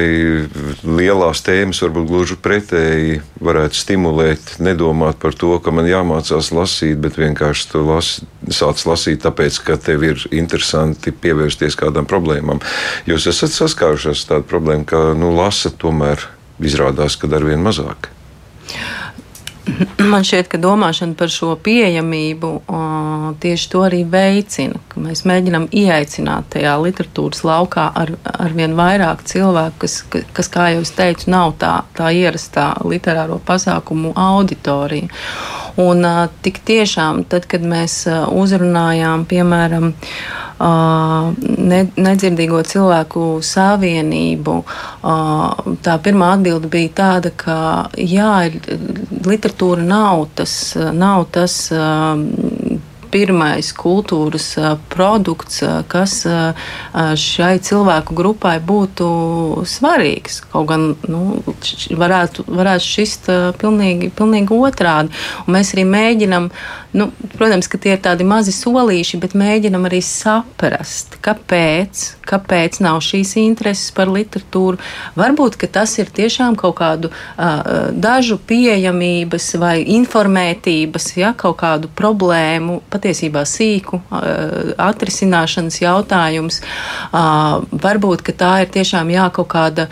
lielās 0.82 1.42
tēmas 1.46 1.82
varbūt 1.84 2.08
gluži 2.08 2.36
pretēji 2.42 3.20
varētu 3.42 3.78
stimulēt, 3.78 4.54
nedomāt 4.62 5.18
par 5.22 5.36
to, 5.38 5.54
ka 5.62 5.74
man 5.74 5.88
jāmācās 5.90 6.52
lasīt, 6.54 7.00
bet 7.02 7.18
vienkārši 7.20 7.68
tu 7.72 7.84
las, 7.88 8.14
sāc 8.48 8.84
lasīt, 8.88 9.22
tāpēc, 9.26 9.60
ka 9.66 9.78
tev 9.80 10.06
ir 10.06 10.26
interesanti 10.30 11.14
pievērsties 11.14 11.78
kādām 11.78 12.08
problēmām. 12.10 12.62
Jūs 13.10 13.28
esat 13.32 13.54
saskārušies 13.56 14.24
ar 14.24 14.36
tādu 14.36 14.50
problēmu, 14.52 14.88
ka 14.88 15.04
nu, 15.18 15.34
lasa 15.36 15.72
tomēr 15.74 16.28
izrādās, 16.62 17.18
ka 17.18 17.30
ar 17.32 17.46
vien 17.48 17.62
mazāk. 17.64 18.12
Man 20.12 20.24
šķiet, 20.26 20.48
ka 20.50 20.58
domāšana 20.58 21.14
par 21.18 21.30
šo 21.30 21.52
pieejamību 21.62 22.48
o, 22.66 22.80
tieši 23.42 23.68
to 23.70 23.84
arī 23.86 24.02
veicina. 24.10 24.80
Mēs 24.98 25.22
mēģinām 25.28 25.68
ieaicināt 25.70 26.50
tajā 26.56 26.74
literatūras 26.82 27.44
laukā 27.46 27.86
ar, 28.02 28.14
ar 28.26 28.56
vien 28.58 28.74
vairāk 28.78 29.22
cilvēku, 29.30 29.78
kas, 29.84 29.98
kas, 30.34 30.50
kā 30.52 30.72
jau 30.74 30.82
es 30.82 30.94
teicu, 30.96 31.30
nav 31.30 31.54
tā, 31.62 31.76
tā 31.94 32.10
ierastā 32.10 32.72
literāro 32.82 33.38
pasākumu 33.46 34.16
auditorija. 34.18 35.12
Un 35.80 36.04
tik 36.44 36.60
tiešām, 36.68 37.24
tad, 37.30 37.46
kad 37.48 37.64
mēs 37.64 38.02
uzrunājām, 38.28 39.24
piemēram, 39.30 39.92
ne, 40.60 41.80
nedzirdīgo 41.96 42.60
cilvēku 42.68 43.24
savienību, 43.46 44.56
tā 45.82 45.96
pirmā 46.04 46.34
atbilde 46.36 46.70
bija 46.72 46.92
tāda, 47.00 47.32
ka 47.34 47.56
jā, 47.96 48.34
literatūra 49.26 49.86
nav 49.86 50.26
tas, 50.38 50.54
nav 50.76 51.26
tas 51.34 51.56
pirmais 53.12 53.72
kultūras 53.76 54.48
produkts, 54.92 55.62
kas 55.92 56.18
šai 57.22 57.52
cilvēku 57.64 58.16
grupai 58.16 58.56
būtu 58.62 59.08
svarīgs. 59.68 60.40
Kaut 60.52 60.68
gan 60.70 60.92
nu, 61.10 61.22
varētu, 61.98 62.46
varētu 62.48 62.86
šist 62.86 63.28
pilnīgi, 63.60 64.12
pilnīgi 64.16 64.56
otrādi. 64.56 65.12
Un 65.46 65.56
mēs 65.56 65.74
arī 65.76 65.84
mēģinam, 65.88 66.48
nu, 66.96 67.08
protams, 67.36 67.68
ka 67.70 67.80
tie 67.80 67.94
ir 67.96 68.02
tādi 68.04 68.26
mazi 68.28 68.54
solīši, 68.56 69.20
bet 69.22 69.36
mēģinam 69.38 69.88
arī 69.88 70.02
saprast, 70.04 71.18
kāpēc, 71.24 72.04
kāpēc 72.28 72.80
nav 72.84 73.02
šīs 73.04 73.36
intereses 73.42 73.92
par 73.94 74.12
literatūru. 74.12 74.80
Varbūt 75.18 75.60
tas 75.72 75.94
ir 76.00 76.10
tiešām 76.12 76.56
kaut 76.60 76.78
kādu 76.80 77.10
uh, 77.12 77.90
dažu 77.92 78.38
pieejamības 78.48 79.52
vai 79.62 79.76
informētības, 79.94 81.12
ja, 81.20 81.32
kaut 81.38 81.60
kādu 81.62 81.90
problēmu, 81.96 82.80
pat 82.90 83.01
patiesībā 83.02 83.42
sīku 83.48 83.98
atrisināšanas 84.78 85.80
jautājums. 85.82 86.60
Varbūt 87.82 88.22
tā 88.38 88.52
ir 88.62 88.70
tiešām 88.72 89.10
jā, 89.12 89.26
kaut 89.34 89.50
kāda 89.52 89.88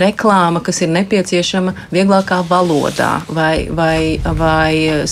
reklāma, 0.00 0.62
kas 0.64 0.82
ir 0.84 0.92
nepieciešama 0.94 1.74
vieglākā 1.94 2.40
valodā, 2.48 3.18
vai, 3.28 3.66
vai, 3.74 4.20
vai 4.22 5.02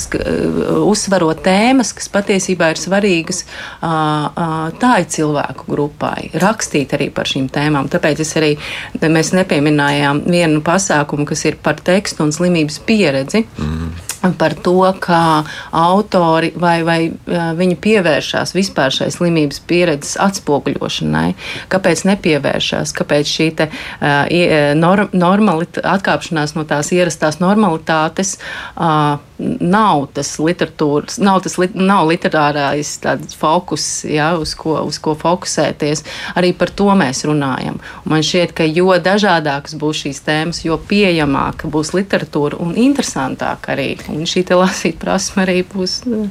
uzsverot 0.87 1.43
tēmas, 1.47 1.93
kas 1.97 2.09
patiesībā 2.15 2.71
ir 2.73 2.81
svarīgas 2.81 3.43
tā 3.83 4.93
ir 5.03 5.11
cilvēku 5.17 5.71
grupai. 5.71 6.31
Rakstīt 6.39 6.95
arī 6.97 7.11
par 7.15 7.31
šīm 7.31 7.51
tēmām. 7.53 7.91
Tāpēc 7.93 8.23
es 8.23 8.35
arī 8.39 8.55
mēs 9.03 9.35
nepieminējām 9.37 10.27
vienu 10.31 10.63
pasākumu, 10.67 11.27
kas 11.29 11.47
ir 11.51 11.59
par 11.63 11.81
tekstu 11.83 12.27
un 12.27 12.35
slimības 12.35 12.79
pieredzi. 12.87 13.47
Mm. 13.59 14.06
Par 14.35 14.57
to, 14.65 14.79
kā 15.03 15.45
autori 15.77 16.53
vai, 16.57 16.81
vai 16.87 16.99
viņi 17.27 17.79
pievēršās 17.83 18.55
vispār 18.57 18.95
šai 18.95 19.11
slimības 19.15 19.61
pieredzes 19.69 20.17
atspoguļošanai, 20.23 21.29
kāpēc 21.73 22.07
nepievēršās, 22.11 22.95
kāpēc 22.97 23.37
šī 23.37 23.49
te, 23.61 23.71
uh, 23.71 24.75
norm, 24.79 25.13
normalit, 25.17 25.81
atkāpšanās 25.83 26.57
no 26.57 26.67
tās 26.69 26.93
ierastās 26.97 27.41
normalitātes 27.43 28.37
uh, 28.77 29.17
nav 29.61 30.07
tas 30.17 30.39
literatūras, 30.41 31.19
nav 31.21 31.43
tas 31.45 31.59
li, 31.61 31.69
nav 31.75 32.07
literārais 32.09 32.97
fokus, 33.37 34.05
ja, 34.09 34.33
uz, 34.41 34.55
ko, 34.57 34.79
uz 34.87 34.99
ko 35.03 35.15
fokusēties. 35.19 36.05
Arī 36.39 36.53
par 36.57 36.73
to 36.77 36.89
mēs 36.97 37.25
runājam. 37.29 37.79
Un 38.05 38.15
man 38.15 38.25
šķiet, 38.25 38.55
ka 38.57 38.67
jo 38.69 38.95
dažādākas 39.03 39.77
būs 39.79 40.05
šīs 40.07 40.23
tēmas, 40.27 40.63
jo 40.65 40.79
pieejamāka 40.81 41.69
būs 41.73 41.93
literatūra 41.97 42.61
un 42.63 42.77
interesantāka 42.81 43.75
arī. 43.77 43.91
Un 44.13 44.16
šī 44.25 44.45
lasīt 44.57 44.97
prasme 45.01 45.45
arī 45.45 45.61
būs 45.67 45.99
uh, 46.09 46.27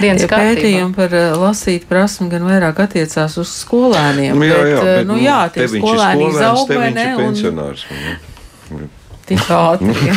dienas 0.00 0.24
ja 0.24 0.28
kārtībā. 0.28 0.54
Pētījumi 0.58 0.96
par 0.96 1.16
uh, 1.16 1.26
lasīt 1.40 1.86
prasmi 1.88 2.28
gan 2.32 2.44
vairāk 2.48 2.82
attiecās 2.84 3.38
uz 3.40 3.54
skolēniem. 3.62 4.36
Nu, 4.36 4.44
jā, 4.46 4.58
jā, 4.58 4.76
bet, 4.76 4.90
bet, 4.90 5.08
nu, 5.08 5.18
jā, 5.22 5.40
tie 5.54 5.68
skolēni 5.70 6.28
izaug 6.28 6.74
vai 6.74 6.90
ne? 6.96 7.08
Un... 7.24 8.86
Tik 9.30 9.50
ātri. 9.54 10.14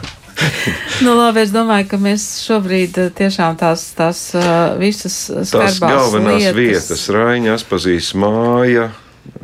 nu, 1.04 1.14
labi, 1.18 1.42
es 1.42 1.52
domāju, 1.52 1.90
ka 1.90 2.00
mēs 2.00 2.30
šobrīd 2.46 3.02
uh, 3.02 3.12
tiešām 3.16 3.58
tās, 3.60 3.90
tās 3.98 4.24
visas 4.80 5.22
tās 5.50 5.82
galvenās 5.82 6.50
lietas. 6.52 6.58
vietas, 6.60 7.06
Raiņas 7.16 7.70
pazīst 7.70 8.18
māja. 8.20 8.90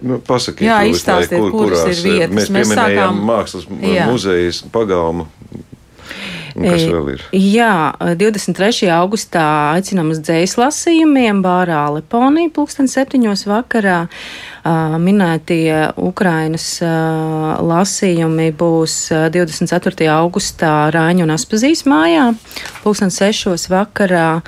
Nu, 0.02 0.18
pasakiet, 0.24 0.66
jā, 0.66 0.76
izstāstiet, 0.90 1.38
kur, 1.40 1.52
kuras 1.52 1.82
kurās, 1.84 1.98
ir 1.98 2.04
vietas. 2.04 2.34
Mēs, 2.36 2.50
mēs 2.52 2.68
pieminējām 2.68 3.16
sākām... 3.16 3.24
mākslas 3.28 3.66
muzejas 4.10 4.60
pagalmu 4.72 5.28
Un 6.56 6.64
kas 6.70 6.86
vēl 6.88 7.10
ir? 7.12 7.22
Jā, 7.36 7.92
23. 8.16 8.88
augustā 8.96 9.44
aicinām 9.74 10.14
uz 10.14 10.22
dzējas 10.24 10.56
lasījumiem 10.56 11.42
Bārā 11.44 11.82
Leponī, 11.92 12.46
pulksten 12.52 12.88
septiņos 12.88 13.44
vakarā. 13.50 13.98
Minētie 15.02 15.92
Ukrainas 16.00 16.80
lasījumi 16.80 18.48
būs 18.56 18.96
24. 19.36 20.08
augustā 20.16 20.72
Rāņu 20.96 21.28
un 21.28 21.36
Aspazīs 21.36 21.84
mājā, 21.84 22.32
pulksten 22.82 23.12
sešos 23.12 23.68
vakarā. 23.70 24.40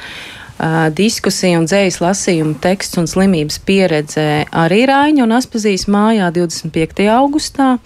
Diskusija 0.98 1.60
un 1.60 1.68
dzējas 1.70 2.00
lasījuma 2.02 2.56
teksts 2.64 2.98
un 2.98 3.06
slimības 3.06 3.60
pieredze 3.62 4.24
arī 4.50 4.80
Rāņa 4.90 5.22
un 5.28 5.36
Aspazīs 5.36 5.84
mājā 5.92 6.32
25. 6.34 7.04
augustā. 7.14 7.76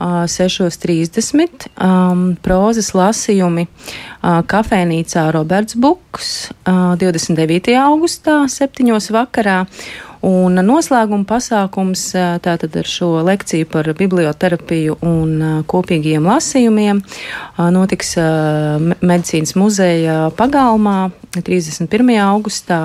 6.30. 0.00 1.68
Um, 1.74 2.36
prozas 2.42 2.92
lasījumi 2.94 3.66
uh, 3.68 4.40
kafejnīcā 4.46 5.28
Roberts 5.34 5.78
Buks 5.78 6.50
uh, 6.50 6.94
29. 7.00 7.74
augustā, 7.82 8.44
7. 8.48 8.92
vakarā. 9.14 9.64
Un 10.26 10.58
noslēguma 10.66 11.22
pasākums 11.30 12.00
tātad 12.42 12.74
ar 12.80 12.88
šo 12.90 13.20
lekciju 13.22 13.68
par 13.70 13.86
biblioterapiju 13.94 14.96
un 15.06 15.62
kopīgiem 15.70 16.26
lasījumiem 16.26 17.04
notiks 17.70 18.16
medicīnas 18.98 19.54
muzeja 19.54 20.16
pagalmā 20.34 21.12
31. 21.36 22.10
augustā, 22.24 22.80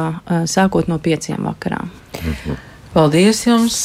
sākot 0.45 0.91
no 0.91 0.99
5. 1.01 1.33
vakarā. 1.41 1.81
Mhm. 2.21 2.72
Paldies 2.93 3.39
jums! 3.47 3.75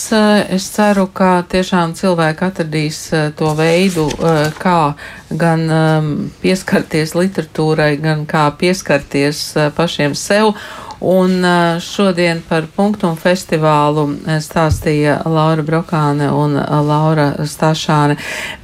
Es 0.53 0.67
ceru, 0.75 1.07
ka 1.17 1.41
tiešām 1.49 1.95
cilvēki 1.97 2.45
atradīs 2.45 2.99
eh, 3.17 3.31
to 3.39 3.55
veidu, 3.57 4.05
eh, 4.21 4.51
kā 4.61 4.93
gan 5.33 5.63
ehm, 5.73 6.11
pieskarties 6.43 7.15
literatūrai, 7.17 7.95
gan 8.05 8.27
kā 8.29 8.43
pieskarties 8.61 9.41
eh, 9.57 9.71
pašiem 9.73 10.13
sev 10.13 10.53
Un 11.01 11.45
šodien 11.79 12.41
par 12.43 12.65
punktu 12.75 13.13
festivālu 13.21 14.09
stāstīja 14.43 15.21
Laura 15.31 15.63
Brokāne 15.63 16.27
un 16.35 16.57
Laura 16.59 17.29
Stašāne. 17.47 18.17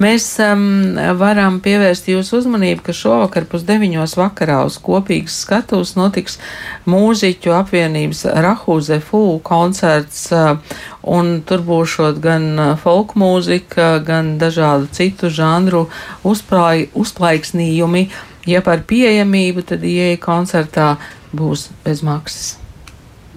Mēs 0.03 0.27
um, 0.43 0.97
varam 1.15 1.61
pievērst 1.63 2.09
jūsu 2.11 2.41
uzmanību, 2.41 2.83
ka 2.83 2.97
šovakar 2.97 3.47
pusdeviņos 3.47 4.17
vakarā 4.19 4.59
uz 4.67 4.75
kopīgas 4.83 5.39
skatuves 5.45 5.95
notiks 5.95 6.35
mūziķu 6.91 7.55
apvienības 7.55 8.25
Rahūze 8.43 8.99
Fū 8.99 9.23
koncerts. 9.45 10.27
Un 11.05 11.35
tur 11.47 11.61
būšot 11.63 12.19
gan 12.19 12.47
folk 12.81 13.15
mūzika, 13.15 13.99
gan 14.03 14.35
dažādu 14.41 14.89
citu 14.91 15.29
žanru 15.31 15.85
uzplai, 16.27 16.89
uzplaiksnījumi. 16.97 18.09
Ja 18.45 18.59
par 18.65 18.83
pieejamību, 18.85 19.63
tad 19.69 19.85
ieeja 19.85 20.17
koncertā 20.21 20.95
būs 21.35 21.69
bez 21.85 22.03
maksas. 22.05 22.55